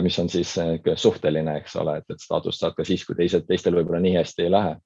mis 0.00 0.18
on 0.18 0.30
siis 0.32 0.54
suhteline, 0.96 1.58
eks 1.60 1.76
ole, 1.76 1.98
et, 2.00 2.06
et 2.10 2.20
staatust 2.20 2.62
saad 2.62 2.76
ka 2.76 2.86
siis, 2.88 3.04
kui 3.04 3.16
teised, 3.18 3.44
teistel 3.48 3.76
võib-olla 3.76 4.00
nii 4.00 4.14
hästi 4.16 4.46
ei 4.46 4.52
lähe. 4.52 4.76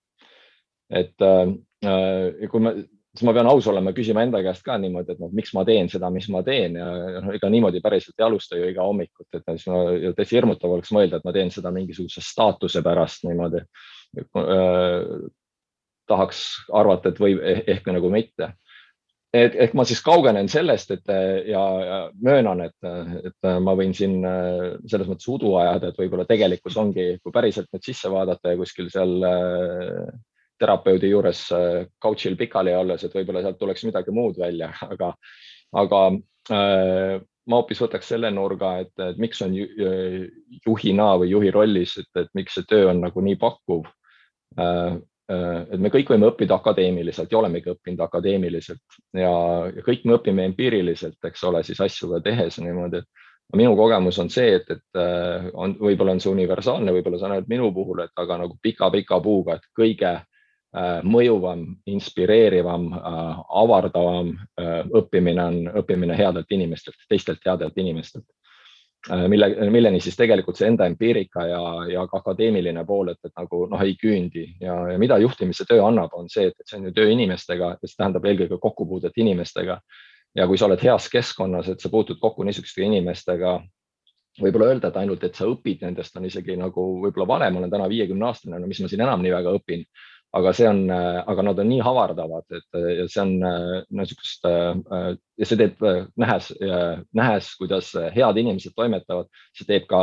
et 0.91 1.23
äh, 1.23 2.49
kui 2.51 2.61
me 2.65 2.73
siis 3.19 3.27
ma 3.27 3.35
pean 3.35 3.49
aus 3.51 3.67
olema, 3.71 3.93
küsima 3.97 4.23
enda 4.23 4.41
käest 4.45 4.63
ka 4.67 4.77
niimoodi, 4.79 5.15
et 5.15 5.23
noh, 5.23 5.31
miks 5.35 5.51
ma 5.57 5.65
teen 5.67 5.89
seda, 5.91 6.11
mis 6.15 6.29
ma 6.31 6.43
teen 6.47 6.77
ja 6.79 6.87
noh, 7.19 7.33
ega 7.35 7.51
niimoodi 7.51 7.81
päriselt 7.83 8.19
ei 8.21 8.27
alusta 8.29 8.59
ju 8.59 8.69
iga 8.71 8.85
hommikut, 8.87 9.27
et 9.35 9.49
siis 9.49 9.67
ma 9.73 9.81
täitsa 10.15 10.37
hirmutav 10.37 10.77
oleks 10.77 10.93
mõelda, 10.95 11.19
et 11.19 11.27
ma 11.27 11.35
teen 11.35 11.51
seda 11.55 11.73
mingisuguse 11.75 12.23
staatuse 12.25 12.83
pärast 12.87 13.27
niimoodi. 13.27 13.65
tahaks 16.09 16.45
arvata, 16.73 17.11
et 17.11 17.19
võib 17.21 17.43
ehk 17.45 17.91
nagu 17.93 18.11
mitte 18.13 18.53
et 19.35 19.57
ehk 19.61 19.75
ma 19.77 19.85
siis 19.88 20.01
kaugenen 20.05 20.49
sellest, 20.49 20.93
et 20.95 21.12
ja, 21.51 21.62
ja 21.85 21.99
möönan, 22.25 22.62
et, 22.64 22.88
et 23.29 23.49
ma 23.64 23.75
võin 23.77 23.93
siin 23.97 24.23
selles 24.88 25.09
mõttes 25.11 25.29
udu 25.29 25.55
ajada, 25.61 25.91
et 25.91 26.01
võib-olla 26.01 26.25
tegelikkus 26.29 26.79
ongi, 26.81 27.11
kui 27.23 27.35
päriselt 27.35 27.69
nüüd 27.73 27.85
sisse 27.85 28.11
vaadata 28.12 28.55
ja 28.55 28.61
kuskil 28.61 28.88
seal 28.93 29.19
terapeudi 30.59 31.12
juures 31.12 31.43
couch'il 32.03 32.38
pikali 32.41 32.73
olles, 32.75 33.05
et 33.05 33.14
võib-olla 33.14 33.45
sealt 33.45 33.61
tuleks 33.61 33.85
midagi 33.88 34.14
muud 34.17 34.41
välja, 34.41 34.73
aga, 34.93 35.12
aga 35.85 36.03
ma 36.49 37.61
hoopis 37.61 37.85
võtaks 37.85 38.09
selle 38.14 38.33
nurga, 38.33 38.79
et, 38.87 38.95
et 39.11 39.21
miks 39.21 39.45
on 39.45 39.53
juhina 39.55 41.12
või 41.21 41.35
juhi 41.35 41.53
rollis, 41.53 41.99
et, 42.01 42.11
et 42.25 42.33
miks 42.37 42.57
see 42.57 42.69
töö 42.69 42.91
on 42.95 43.05
nagu 43.05 43.25
nii 43.25 43.37
pakkuv 43.41 43.85
Äh, 44.57 44.97
et 45.29 45.81
me 45.81 45.91
kõik 45.93 46.09
võime 46.09 46.31
õppida 46.31 46.57
akadeemiliselt 46.57 47.33
ja 47.33 47.38
olemegi 47.38 47.69
õppinud 47.75 48.01
akadeemiliselt 48.01 48.99
ja, 49.12 49.33
ja 49.69 49.85
kõik 49.85 50.07
me 50.09 50.17
õpime 50.17 50.47
empiiriliselt, 50.49 51.19
eks 51.29 51.45
ole, 51.45 51.61
siis 51.67 51.81
asju 51.85 52.09
ka 52.14 52.23
tehes 52.25 52.57
niimoodi, 52.64 53.03
et 53.03 53.59
minu 53.61 53.75
kogemus 53.77 54.19
on 54.23 54.31
see, 54.33 54.55
et, 54.57 54.71
et 54.73 55.01
äh, 55.01 55.51
on, 55.53 55.77
võib-olla 55.81 56.17
on 56.17 56.23
see 56.25 56.33
universaalne, 56.33 56.93
võib-olla 56.97 57.21
see 57.21 57.29
on 57.29 57.37
ainult 57.37 57.53
minu 57.53 57.71
puhul, 57.77 58.03
et 58.05 58.25
aga 58.25 58.41
nagu 58.45 58.57
pika-pika 58.62 59.21
puuga, 59.25 59.59
et 59.59 59.69
kõige 59.77 60.14
äh, 60.17 60.99
mõjuvam, 61.05 61.64
inspireerivam, 61.88 62.91
avardavam 63.62 64.35
õppimine 65.01 65.45
on 65.45 65.61
õppimine 65.83 66.17
headelt 66.17 66.53
inimestelt, 66.53 67.01
teistelt 67.09 67.45
headelt 67.45 67.81
inimestelt. 67.81 68.27
Äh, 68.29 68.38
mille, 69.29 69.71
milleni 69.71 70.01
siis 70.01 70.16
tegelikult 70.16 70.59
see 70.59 70.68
enda 70.68 70.87
empiirika 70.88 71.47
ja, 71.49 71.62
ja 71.92 72.05
ka 72.11 72.21
akadeemiline 72.23 72.85
pool, 72.88 73.12
et, 73.12 73.21
et 73.25 73.33
nagu 73.38 73.64
noh, 73.71 73.85
ei 73.85 73.97
küündi 74.01 74.44
ja, 74.61 74.77
ja 74.92 74.99
mida 75.01 75.18
juhtimise 75.23 75.66
töö 75.68 75.85
annab, 75.87 76.14
on 76.18 76.29
see, 76.33 76.51
et, 76.51 76.66
see 76.66 76.79
on 76.81 76.88
ju 76.88 76.94
töö 76.97 77.09
inimestega, 77.14 77.75
mis 77.83 77.97
tähendab 77.97 78.29
eelkõige 78.29 78.61
kokkupuudet 78.61 79.16
inimestega. 79.16 79.81
ja 80.37 80.47
kui 80.47 80.59
sa 80.59 80.66
oled 80.68 80.83
heas 80.85 81.09
keskkonnas, 81.09 81.68
et 81.73 81.81
sa 81.81 81.88
puutud 81.90 82.18
kokku 82.21 82.44
niisuguste 82.44 82.85
inimestega, 82.85 83.59
võib-olla 84.42 84.68
öelda, 84.73 84.90
et 84.90 84.99
ainult, 85.01 85.25
et 85.25 85.35
sa 85.35 85.49
õpid 85.49 85.83
nendest 85.83 86.16
on 86.16 86.29
isegi 86.29 86.57
nagu 86.57 86.85
võib-olla 87.03 87.27
vale, 87.27 87.51
ma 87.51 87.62
olen 87.62 87.73
täna 87.73 87.88
viiekümne 87.90 88.29
aastane, 88.29 88.61
no 88.61 88.71
mis 88.71 88.81
ma 88.85 88.90
siin 88.90 89.03
enam 89.03 89.25
nii 89.25 89.35
väga 89.35 89.55
õpin 89.59 89.85
aga 90.37 90.53
see 90.53 90.67
on, 90.69 90.83
aga 90.93 91.45
nad 91.47 91.61
on 91.62 91.71
nii 91.71 91.81
havardavad, 91.85 92.45
et 92.53 92.79
ja 92.99 93.07
see 93.09 93.23
on 93.23 93.31
niisugust 94.01 94.45
ja 94.45 95.47
see 95.49 95.61
teeb, 95.61 95.81
nähes, 96.21 96.51
nähes, 97.17 97.49
kuidas 97.61 97.95
head 98.14 98.41
inimesed 98.43 98.77
toimetavad, 98.77 99.31
see 99.57 99.69
teeb 99.69 99.88
ka, 99.88 100.03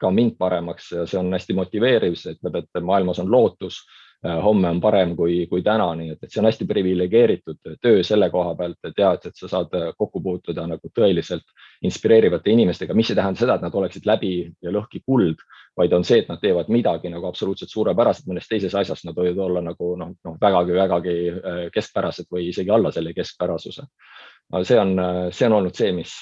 ka 0.00 0.10
mind 0.12 0.36
paremaks 0.40 0.92
ja 0.92 1.06
see 1.08 1.20
on 1.20 1.32
hästi 1.32 1.56
motiveeriv, 1.56 2.18
see 2.20 2.36
ütleb, 2.36 2.60
et 2.60 2.84
maailmas 2.84 3.22
on 3.24 3.32
lootus 3.32 3.80
homme 4.24 4.68
on 4.68 4.80
parem 4.80 5.14
kui, 5.16 5.46
kui 5.46 5.62
täna, 5.62 5.92
nii 5.94 6.10
et, 6.14 6.22
et 6.22 6.32
see 6.32 6.40
on 6.42 6.48
hästi 6.48 6.66
priviligeeritud 6.66 7.58
töö 7.82 8.02
selle 8.06 8.30
koha 8.30 8.56
pealt, 8.58 8.78
et 8.88 8.98
ja, 8.98 9.12
et, 9.14 9.28
sa 9.38 9.50
saad 9.50 9.74
äh, 9.78 9.92
kokku 9.98 10.22
puutuda 10.24 10.64
nagu 10.66 10.90
tõeliselt 10.94 11.46
inspireerivate 11.86 12.50
inimestega, 12.50 12.96
mis 12.98 13.12
ei 13.12 13.18
tähenda 13.18 13.38
seda, 13.38 13.54
et 13.54 13.66
nad 13.66 13.78
oleksid 13.78 14.08
läbi 14.10 14.32
ja 14.64 14.74
lõhki 14.74 15.04
kuld, 15.06 15.38
vaid 15.78 15.94
on 15.94 16.06
see, 16.06 16.18
et 16.24 16.30
nad 16.32 16.42
teevad 16.42 16.70
midagi 16.74 17.12
nagu 17.12 17.28
absoluutselt 17.30 17.70
suurepäraselt, 17.70 18.26
mõnes 18.26 18.50
teises 18.50 18.74
asjas 18.74 19.04
nad 19.06 19.14
võivad 19.14 19.38
olla 19.44 19.62
nagu 19.70 19.94
noh, 20.00 20.16
noh 20.26 20.38
vägagi-vägagi 20.42 21.16
äh, 21.30 21.60
keskpärased 21.74 22.26
või 22.34 22.48
isegi 22.50 22.74
alla 22.74 22.90
selle 22.94 23.14
keskpärasuse 23.14 23.86
aga 24.52 24.64
see 24.64 24.78
on, 24.80 24.92
see 25.34 25.46
on 25.48 25.56
olnud 25.58 25.76
see, 25.76 25.90
mis, 25.92 26.12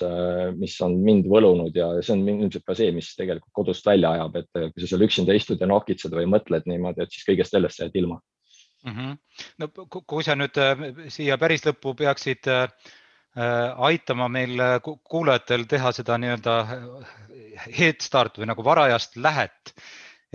mis 0.59 0.77
on 0.83 0.97
mind 1.05 1.29
võlunud 1.31 1.77
ja 1.79 1.93
see 2.01 2.17
on 2.17 2.25
ilmselt 2.27 2.65
ka 2.67 2.75
see, 2.79 2.91
mis 2.95 3.13
tegelikult 3.19 3.53
kodust 3.55 3.87
välja 3.87 4.17
ajab, 4.17 4.41
et 4.41 4.51
kui 4.73 4.83
sa 4.83 4.91
seal 4.91 5.07
üksinda 5.07 5.37
istud 5.37 5.63
ja 5.63 5.69
nokitsed 5.71 6.15
või 6.17 6.27
mõtled 6.33 6.67
niimoodi, 6.67 7.05
et 7.05 7.15
siis 7.15 7.29
kõigest 7.29 7.55
sellest 7.55 7.79
sa 7.79 7.87
jääd 7.87 8.01
ilma 8.03 8.19
mm. 8.87 8.93
-hmm. 8.93 9.19
no 9.59 9.69
kui 10.07 10.25
sa 10.25 10.37
nüüd 10.39 10.59
äh, 10.61 10.87
siia 11.13 11.39
päris 11.39 11.65
lõppu 11.67 11.95
peaksid 11.99 12.49
äh, 12.51 12.69
aitama 13.89 14.29
meil 14.29 14.61
äh, 14.61 14.81
kuulajatel 14.83 15.67
teha 15.69 15.93
seda 15.93 16.19
nii-öelda 16.19 16.57
head 17.79 18.01
start 18.05 18.39
või 18.39 18.51
nagu 18.53 18.65
varajast 18.65 19.17
lähet 19.17 19.75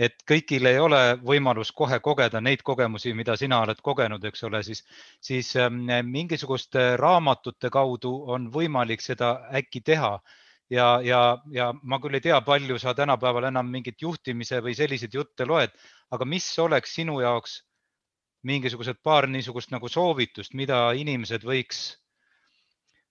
et 0.02 0.22
kõigil 0.28 0.66
ei 0.66 0.78
ole 0.82 1.00
võimalus 1.22 1.70
kohe 1.76 1.98
kogeda 2.02 2.40
neid 2.42 2.62
kogemusi, 2.66 3.12
mida 3.14 3.36
sina 3.38 3.60
oled 3.62 3.80
kogenud, 3.84 4.24
eks 4.24 4.46
ole, 4.48 4.62
siis, 4.66 4.82
siis 5.22 5.54
ähm, 5.60 5.84
mingisuguste 6.08 6.92
raamatute 7.00 7.70
kaudu 7.70 8.12
on 8.34 8.48
võimalik 8.54 9.04
seda 9.04 9.34
äkki 9.60 9.84
teha. 9.92 10.18
ja, 10.72 10.86
ja, 11.04 11.20
ja 11.52 11.72
ma 11.82 11.98
küll 12.00 12.16
ei 12.16 12.24
tea, 12.24 12.40
palju 12.40 12.78
sa 12.80 12.94
tänapäeval 12.96 13.44
enam 13.50 13.68
mingit 13.68 14.02
juhtimise 14.02 14.62
või 14.64 14.74
selliseid 14.74 15.14
jutte 15.14 15.44
loed, 15.44 15.74
aga 16.10 16.24
mis 16.24 16.46
oleks 16.58 16.94
sinu 16.96 17.20
jaoks 17.20 17.60
mingisugused 18.42 19.02
paar 19.02 19.28
niisugust 19.30 19.70
nagu 19.70 19.88
soovitust, 19.88 20.54
mida 20.58 20.90
inimesed 20.98 21.44
võiks 21.46 21.82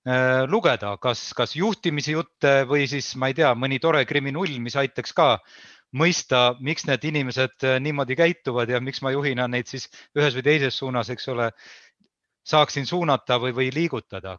äh, 0.08 0.44
lugeda, 0.50 0.96
kas, 0.98 1.30
kas 1.38 1.56
juhtimise 1.56 2.18
jutte 2.18 2.56
või 2.68 2.88
siis 2.90 3.14
ma 3.16 3.30
ei 3.32 3.38
tea, 3.38 3.54
mõni 3.56 3.80
tore 3.80 4.04
kriminull, 4.10 4.58
mis 4.60 4.76
aitaks 4.76 5.16
ka 5.16 5.36
mõista, 5.98 6.56
miks 6.60 6.86
need 6.88 7.04
inimesed 7.12 7.66
äh, 7.68 7.80
niimoodi 7.84 8.16
käituvad 8.16 8.70
ja 8.70 8.80
miks 8.82 9.02
ma 9.02 9.12
juhina 9.12 9.48
neid 9.48 9.68
siis 9.68 9.90
ühes 10.18 10.36
või 10.38 10.46
teises 10.48 10.78
suunas, 10.78 11.10
eks 11.10 11.28
ole, 11.34 11.52
saaksin 12.48 12.88
suunata 12.88 13.40
või, 13.42 13.54
või 13.56 13.70
liigutada 13.74 14.38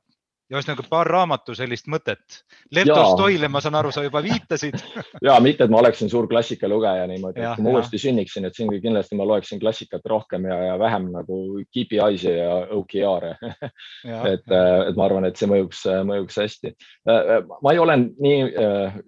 ja 0.53 0.61
ühesõnaga 0.61 0.85
paar 0.91 1.09
raamatu 1.09 1.55
sellist 1.57 1.87
mõtet. 1.89 2.43
Lev 2.77 2.91
Tolstoile, 2.91 3.49
ma 3.49 3.63
saan 3.65 3.79
aru, 3.79 3.93
sa 3.95 4.05
juba 4.05 4.21
viitasid. 4.25 4.77
Ja 5.23 5.37
mitte, 5.41 5.65
et 5.65 5.71
ma 5.71 5.79
oleksin 5.79 6.11
suur 6.11 6.27
klassikalugeja 6.29 7.05
niimoodi, 7.07 7.41
et 7.41 7.55
kui 7.57 7.65
ma 7.65 7.77
uuesti 7.77 7.99
sünniksin, 8.01 8.45
et 8.49 8.57
siin 8.57 8.71
kindlasti 8.83 9.17
ma 9.17 9.27
loeksin 9.29 9.61
klassikat 9.63 10.05
rohkem 10.11 10.49
ja, 10.51 10.57
ja 10.67 10.73
vähem 10.81 11.07
nagu 11.15 11.39
Keepy 11.73 12.01
Eyes'i 12.03 12.33
ja 12.35 12.57
OKR-e 12.75 13.37
et, 14.33 14.51
äh, 14.51 14.89
et 14.89 14.99
ma 14.99 15.07
arvan, 15.07 15.29
et 15.29 15.39
see 15.39 15.49
mõjuks, 15.51 15.85
mõjuks 16.09 16.41
hästi. 16.43 16.75
Äh, 17.09 17.33
ma 17.63 17.75
ei 17.75 17.81
ole 17.83 17.97
nii, 18.11 18.43
äh, 18.51 18.99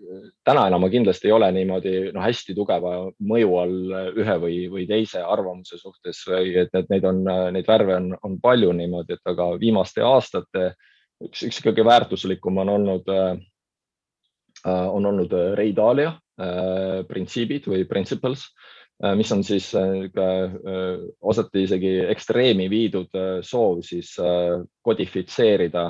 täna 0.46 0.68
enam 0.70 0.84
ma 0.86 0.92
kindlasti 0.92 1.28
ei 1.28 1.34
ole 1.34 1.50
niimoodi 1.56 1.96
no, 2.14 2.22
hästi 2.22 2.54
tugeva 2.56 2.94
mõju 3.34 3.58
all 3.64 3.98
ühe 4.22 4.38
või, 4.46 4.62
või 4.70 4.88
teise 4.88 5.24
arvamuse 5.24 5.80
suhtes 5.80 6.22
või 6.30 6.54
et, 6.62 6.72
et 6.78 6.90
neid 6.94 7.10
on, 7.10 7.24
neid 7.56 7.68
värve 7.68 7.98
on, 7.98 8.10
on 8.22 8.40
palju 8.42 8.72
niimoodi, 8.76 9.18
et 9.18 9.34
aga 9.34 9.54
viimaste 9.60 10.04
aastate 10.06 10.74
üks, 11.22 11.44
üks 11.48 11.60
kõige 11.64 11.84
väärtuslikum 11.86 12.58
on 12.62 12.72
olnud, 12.76 13.10
äh, 13.12 13.34
äh, 14.66 14.86
on 14.90 15.06
olnud 15.12 15.32
äh, 15.32 15.52
Ray 15.58 15.74
Dalio 15.76 16.18
printsiibid 17.06 17.68
või 17.70 17.84
principles, 17.86 18.48
mis 19.14 19.28
on 19.30 19.44
siis 19.46 19.68
osati 21.30 21.62
isegi 21.62 21.92
ekstreemi 22.10 22.66
viidud 22.72 23.14
soov 23.46 23.84
siis 23.86 24.10
kodifitseerida 24.82 25.84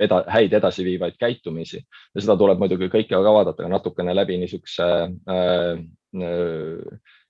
eda, 0.00 0.22
häid 0.32 0.56
edasiviivaid 0.56 1.20
käitumisi. 1.20 1.82
Ja 2.16 2.24
seda 2.24 2.38
tuleb 2.40 2.64
muidugi 2.64 2.88
kõike 2.88 3.12
ka 3.12 3.36
vaadata 3.36 3.68
natukene 3.68 4.16
läbi 4.16 4.40
niisuguse 4.40 4.88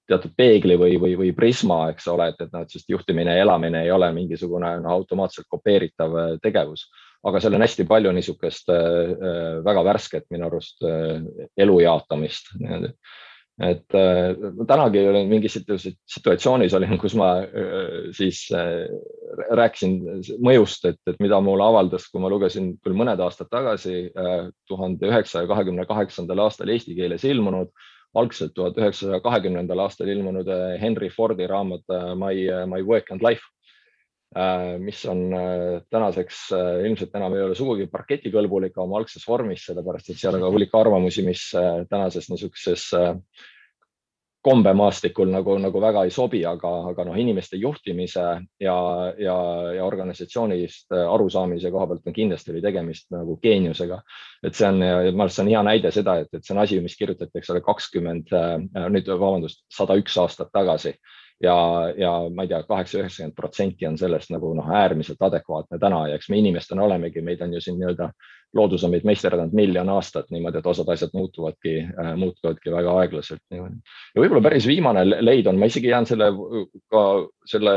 teatud 0.09 0.33
peegli 0.37 0.79
või, 0.81 0.97
või, 1.01 1.15
või 1.21 1.35
prisma, 1.37 1.83
eks 1.93 2.09
ole, 2.13 2.31
et, 2.33 2.41
et 2.45 2.55
noh, 2.55 2.65
et 2.65 2.73
sest 2.73 2.89
juhtimine 2.91 3.37
ja 3.37 3.45
elamine 3.45 3.85
ei 3.85 3.93
ole 3.93 4.11
mingisugune 4.17 4.73
no, 4.83 4.97
automaatselt 4.97 5.49
kopeeritav 5.51 6.17
äh, 6.17 6.35
tegevus. 6.43 6.89
aga 7.27 7.41
seal 7.43 7.55
on 7.59 7.65
hästi 7.65 7.85
palju 7.85 8.13
niisugust 8.15 8.69
äh, 8.71 8.83
äh, 9.13 9.65
väga 9.65 9.85
värsket 9.85 10.29
minu 10.31 10.47
arust 10.47 10.85
äh, 10.87 11.19
elu 11.59 11.81
jaotamist 11.81 12.53
et 13.59 13.95
äh, 13.95 14.37
tänagi 14.67 15.03
olin 15.11 15.29
mingis 15.29 15.57
situatsioonis 15.59 16.75
olin, 16.79 16.95
kus 17.01 17.17
ma 17.19 17.33
äh, 17.43 18.11
siis 18.15 18.45
äh, 18.55 18.87
rääkisin 19.59 19.97
mõjust, 20.45 20.87
et, 20.87 21.01
et 21.11 21.19
mida 21.23 21.41
mulle 21.43 21.67
avaldas, 21.67 22.07
kui 22.11 22.23
ma 22.23 22.31
lugesin 22.31 22.77
küll 22.85 22.95
mõned 22.99 23.19
aastad 23.23 23.51
tagasi 23.51 24.09
tuhande 24.69 25.11
üheksasaja 25.11 25.51
kahekümne 25.51 25.87
kaheksandal 25.91 26.47
aastal 26.47 26.71
eesti 26.73 26.95
keeles 26.99 27.27
ilmunud 27.27 27.73
algselt 28.17 28.55
tuhat 28.57 28.79
üheksasaja 28.79 29.21
kahekümnendal 29.25 29.85
aastal 29.85 30.09
ilmunud 30.09 30.49
äh, 30.49 30.75
Henry 30.81 31.11
Fordi 31.13 31.47
raamat 31.51 31.85
äh, 31.93 32.15
My, 32.17 32.35
äh, 32.49 32.65
My 32.67 32.83
Work 32.87 33.13
and 33.13 33.25
Life, 33.25 33.45
mis 34.85 35.07
on 35.09 35.31
tänaseks 35.89 36.51
ilmselt 36.85 37.15
enam 37.17 37.33
ei 37.33 37.47
ole 37.47 37.55
sugugi 37.57 37.87
parketikõlbulik 37.89 38.75
oma 38.77 38.99
algses 38.99 39.23
vormis, 39.25 39.63
sellepärast 39.65 40.11
et 40.13 40.19
seal 40.21 40.37
on 40.37 40.45
ka 40.45 40.51
hulk 40.53 40.75
arvamusi, 40.77 41.25
mis 41.25 41.47
tänases 41.89 42.29
niisuguses 42.29 42.91
kombemaastikul 44.49 45.29
nagu, 45.33 45.59
nagu 45.61 45.83
väga 45.83 46.07
ei 46.07 46.13
sobi, 46.15 46.41
aga, 46.49 46.71
aga 46.91 47.05
noh, 47.09 47.19
inimeste 47.21 47.61
juhtimise 47.61 48.25
ja, 48.65 48.77
ja, 49.21 49.37
ja 49.77 49.85
organisatsioonist 49.85 50.97
arusaamise 50.97 51.73
koha 51.75 51.87
pealt 51.91 52.09
on 52.09 52.17
kindlasti 52.17 52.55
oli 52.55 52.65
tegemist 52.65 53.11
nagu 53.15 53.37
geeniusega. 53.43 54.01
et 54.43 54.57
see 54.57 54.69
on, 54.71 54.81
ma 54.81 55.27
arvan, 55.27 55.35
see 55.35 55.45
on 55.45 55.53
hea 55.53 55.63
näide 55.69 55.93
seda, 55.95 56.19
et, 56.23 56.33
et 56.33 56.45
see 56.45 56.57
on 56.57 56.63
asi, 56.65 56.81
mis 56.81 56.97
kirjutati, 56.97 57.35
eks 57.41 57.53
ole, 57.53 57.63
kakskümmend, 57.67 58.35
nüüd 58.89 59.13
vabandust, 59.15 59.65
sada 59.75 59.99
üks 60.01 60.17
aastat 60.23 60.53
tagasi 60.55 60.97
ja, 61.43 61.57
ja 61.97 62.13
ma 62.35 62.45
ei 62.45 62.51
tea, 62.51 62.63
kaheksa, 62.69 62.99
üheksakümmend 63.03 63.37
protsenti 63.37 63.87
on 63.89 63.99
sellest 64.01 64.33
nagu 64.35 64.51
noh, 64.59 64.71
äärmiselt 64.81 65.23
adekvaatne 65.23 65.79
täna 65.81 66.07
ja 66.11 66.19
eks 66.19 66.31
me 66.33 66.41
inimestena 66.41 66.85
olemegi, 66.87 67.23
meid 67.25 67.43
on 67.45 67.55
ju 67.55 67.63
siin 67.63 67.79
nii-öelda 67.81 68.11
loodus 68.55 68.85
on 68.85 68.93
meid 68.95 69.05
meisterdanud 69.05 69.53
miljon 69.57 69.89
aastat 69.93 70.31
niimoodi, 70.33 70.61
et 70.61 70.67
osad 70.67 70.89
asjad 70.93 71.13
muutuvadki 71.17 71.75
äh,, 71.85 72.13
muutuvadki 72.17 72.73
väga 72.73 72.95
aeglaselt 73.03 73.43
niimoodi. 73.51 73.81
ja 74.15 74.23
võib-olla 74.23 74.45
päris 74.49 74.67
viimane 74.67 75.05
leid 75.09 75.47
on, 75.47 75.59
ma 75.59 75.69
isegi 75.69 75.93
jään 75.93 76.07
selle 76.09 76.31
ka 76.91 77.03
selle 77.47 77.75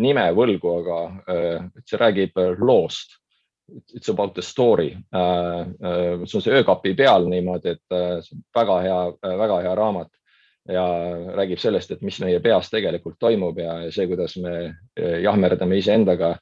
nime 0.00 0.24
võlgu, 0.34 0.72
aga 0.80 1.02
äh, 1.30 1.68
see 1.86 2.00
räägib 2.00 2.40
loost. 2.58 3.20
It's 3.96 4.10
about 4.12 4.34
the 4.34 4.42
story 4.42 4.90
äh,. 4.92 5.60
Äh, 5.64 6.24
see 6.26 6.36
on 6.36 6.42
see 6.44 6.52
öökapi 6.52 6.92
peal 6.98 7.28
niimoodi, 7.30 7.76
et 7.78 7.96
äh, 7.96 8.18
see 8.24 8.36
on 8.36 8.44
väga 8.56 8.80
hea 8.84 8.98
äh,, 9.14 9.38
väga 9.40 9.62
hea 9.64 9.74
raamat 9.78 10.12
ja 10.68 10.84
räägib 11.36 11.60
sellest, 11.60 11.90
et 11.92 12.02
mis 12.02 12.18
meie 12.24 12.40
peas 12.40 12.70
tegelikult 12.72 13.18
toimub 13.20 13.58
ja 13.60 13.76
see, 13.92 14.06
kuidas 14.08 14.36
me 14.40 14.54
äh, 14.64 15.18
jahmerdame 15.24 15.80
iseendaga 15.80 16.34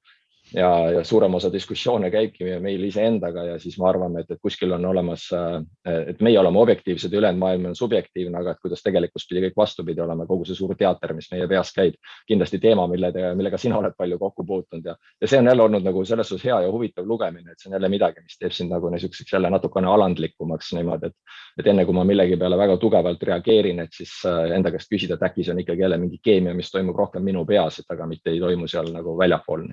ja, 0.54 0.90
ja 0.90 1.04
suurem 1.04 1.34
osa 1.34 1.52
diskussioone 1.52 2.10
käibki 2.10 2.46
meil 2.60 2.84
iseendaga 2.84 3.44
ja 3.44 3.58
siis 3.60 3.78
me 3.80 3.88
arvame, 3.88 4.22
et, 4.22 4.30
et 4.30 4.40
kuskil 4.42 4.72
on 4.76 4.84
olemas, 4.84 5.28
äh, 5.36 5.60
et 6.08 6.20
meie 6.24 6.38
oleme 6.40 6.60
objektiivsed 6.60 7.12
ülejäänud 7.12 7.40
maailm 7.40 7.68
on 7.70 7.76
subjektiivne, 7.76 8.38
aga 8.38 8.54
et 8.54 8.62
kuidas 8.62 8.82
tegelikkust 8.84 9.30
pidi 9.30 9.44
kõik 9.46 9.56
vastupidi 9.56 10.02
olema, 10.04 10.26
kogu 10.26 10.46
see 10.48 10.58
suur 10.58 10.74
teater, 10.78 11.14
mis 11.16 11.30
meie 11.32 11.48
peas 11.48 11.72
käib. 11.76 11.94
kindlasti 12.26 12.58
teema, 12.58 12.86
mille, 12.86 13.12
millega 13.36 13.58
sina 13.58 13.78
oled 13.78 13.94
palju 13.98 14.18
kokku 14.18 14.44
puutunud 14.46 14.86
ja, 14.86 14.96
ja 15.20 15.28
see 15.28 15.38
on 15.38 15.46
jälle 15.50 15.62
olnud 15.62 15.84
nagu 15.84 16.04
selles 16.04 16.28
suhtes 16.28 16.44
hea 16.44 16.60
ja 16.66 16.72
huvitav 16.72 17.06
lugemine, 17.06 17.52
et 17.52 17.60
see 17.60 17.70
on 17.70 17.76
jälle 17.78 17.88
midagi, 17.88 18.22
mis 18.22 18.38
teeb 18.38 18.52
sind 18.52 18.72
nagu 18.72 18.90
niisuguseks 18.92 19.32
jälle 19.32 19.50
natukene 19.50 19.88
alandlikumaks 19.90 20.72
niimoodi, 20.78 21.12
et, 21.12 21.38
et 21.58 21.72
enne 21.72 21.84
kui 21.84 21.96
ma 21.96 22.04
millegi 22.08 22.36
peale 22.36 22.58
väga 22.58 22.76
tugevalt 22.82 23.22
reageerin, 23.22 23.80
et 23.84 23.96
siis 23.96 24.14
äh, 24.28 24.52
enda 24.56 24.72
käest 24.74 24.90
küsida, 24.92 25.18
et 25.18 25.26
äkki 25.30 25.44
see 25.46 25.54
on 25.54 25.62
ikkagi 25.64 25.86
jälle 25.86 25.98
mingi 25.98 26.20
keemia, 26.22 26.54
mis 26.54 26.70
toimub 26.70 26.96
rohkem 26.96 27.24
minu 27.24 27.44
peas, 27.46 27.80
et 27.82 27.96
aga 27.96 28.06
mitte 28.06 28.30
ei 28.30 28.40
toimu 28.40 28.68
seal 28.70 28.92
nagu 28.92 29.16
väljapool 29.18 29.66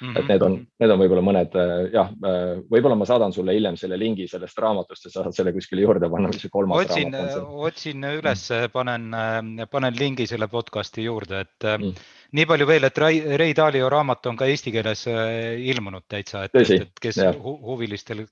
mm. 0.00 0.08
-hmm. 0.08 0.18
et 0.18 0.28
need 0.28 0.42
on, 0.42 0.52
mhm. 0.52 0.66
need 0.80 0.92
on 0.92 1.00
võib-olla 1.00 1.22
mõned 1.24 1.56
äh, 1.60 1.72
jah, 1.94 2.10
äh, 2.30 2.62
võib-olla 2.72 2.98
ma 2.98 3.08
saadan 3.08 3.34
sulle 3.34 3.54
hiljem 3.56 3.76
selle 3.80 3.98
lingi 4.00 4.28
sellest 4.30 4.58
raamatust 4.62 5.08
ja 5.08 5.12
sa 5.12 5.24
saad 5.26 5.36
selle 5.38 5.52
kuskile 5.56 5.84
juurde 5.84 6.10
panna, 6.12 6.30
mis 6.32 6.42
see 6.44 6.52
kolmas 6.52 6.84
otsin, 6.84 7.14
raamat 7.14 7.38
on. 7.40 7.48
otsin 7.68 8.08
üles, 8.10 8.44
panen, 8.72 9.08
äh, 9.14 9.68
panen 9.70 9.98
lingi 9.98 10.26
selle 10.30 10.48
podcast'i 10.52 11.06
juurde, 11.06 11.40
et 11.46 11.68
mm. 11.76 12.04
nii 12.38 12.46
palju 12.52 12.68
veel, 12.68 12.88
et 12.90 13.02
Rei 13.42 13.54
Dalio 13.56 13.90
raamat 13.92 14.30
on 14.32 14.38
ka 14.40 14.48
eesti 14.50 14.72
keeles 14.74 15.06
ilmunud 15.06 16.06
täitsa, 16.08 16.46
et, 16.46 16.54
et, 16.62 16.86
et 16.86 17.02
kes 17.02 17.20
hu 17.42 17.56
huvilistel 17.72 18.26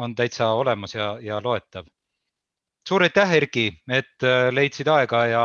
on 0.00 0.14
täitsa 0.16 0.50
olemas 0.56 0.94
ja, 0.94 1.14
ja 1.20 1.40
loetav. 1.44 1.86
suur 2.88 3.02
aitäh, 3.02 3.32
Erki, 3.40 3.70
et 3.88 4.26
leidsid 4.52 4.88
aega 4.88 5.26
ja, 5.26 5.44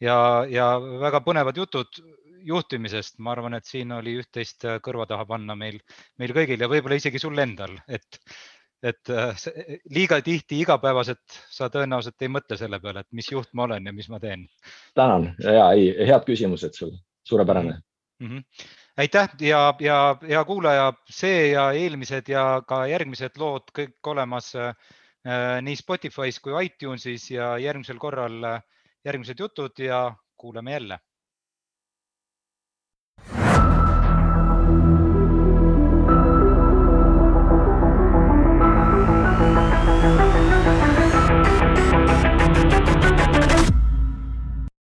ja, 0.00 0.18
ja 0.50 0.68
väga 1.00 1.20
põnevad 1.24 1.56
jutud 1.56 2.00
juhtimisest, 2.46 3.18
ma 3.18 3.34
arvan, 3.34 3.56
et 3.58 3.66
siin 3.68 3.92
oli 3.96 4.16
üht-teist 4.20 4.66
äh, 4.68 4.78
kõrva 4.84 5.06
taha 5.10 5.26
panna 5.28 5.56
meil, 5.58 5.80
meil 6.20 6.34
kõigil 6.36 6.62
ja 6.62 6.70
võib-olla 6.70 6.98
isegi 7.00 7.20
sul 7.22 7.38
endal, 7.42 7.74
et, 7.88 8.20
et 8.86 9.12
äh, 9.12 9.46
liiga 9.94 10.20
tihti 10.24 10.60
igapäevaselt 10.62 11.40
sa 11.52 11.70
tõenäoliselt 11.72 12.22
ei 12.22 12.32
mõtle 12.32 12.58
selle 12.60 12.80
peale, 12.82 13.04
et 13.04 13.18
mis 13.18 13.30
juht 13.32 13.52
ma 13.54 13.66
olen 13.66 13.90
ja 13.90 13.94
mis 13.96 14.10
ma 14.12 14.22
teen. 14.22 14.46
tänan 14.94 15.32
ja 15.42 15.70
ei, 15.74 15.92
head 16.06 16.26
küsimused 16.28 16.78
sul, 16.78 16.96
suurepärane 17.26 17.78
mm. 18.20 18.28
-hmm 18.28 18.74
aitäh 18.96 19.28
ja, 19.40 19.74
ja 19.80 19.96
hea 20.22 20.44
kuulaja, 20.48 20.92
see 21.10 21.50
ja 21.50 21.66
eelmised 21.72 22.30
ja 22.32 22.62
ka 22.68 22.86
järgmised 22.88 23.36
lood 23.36 23.68
kõik 23.76 24.08
olemas 24.08 24.54
äh, 24.56 24.72
nii 25.60 25.76
Spotify's 25.76 26.40
kui 26.40 26.54
iTunesis 26.64 27.30
ja 27.30 27.58
järgmisel 27.58 27.98
korral 27.98 28.38
järgmised 29.04 29.38
jutud 29.38 29.78
ja 29.78 30.14
kuuleme 30.36 30.72
jälle 30.72 30.98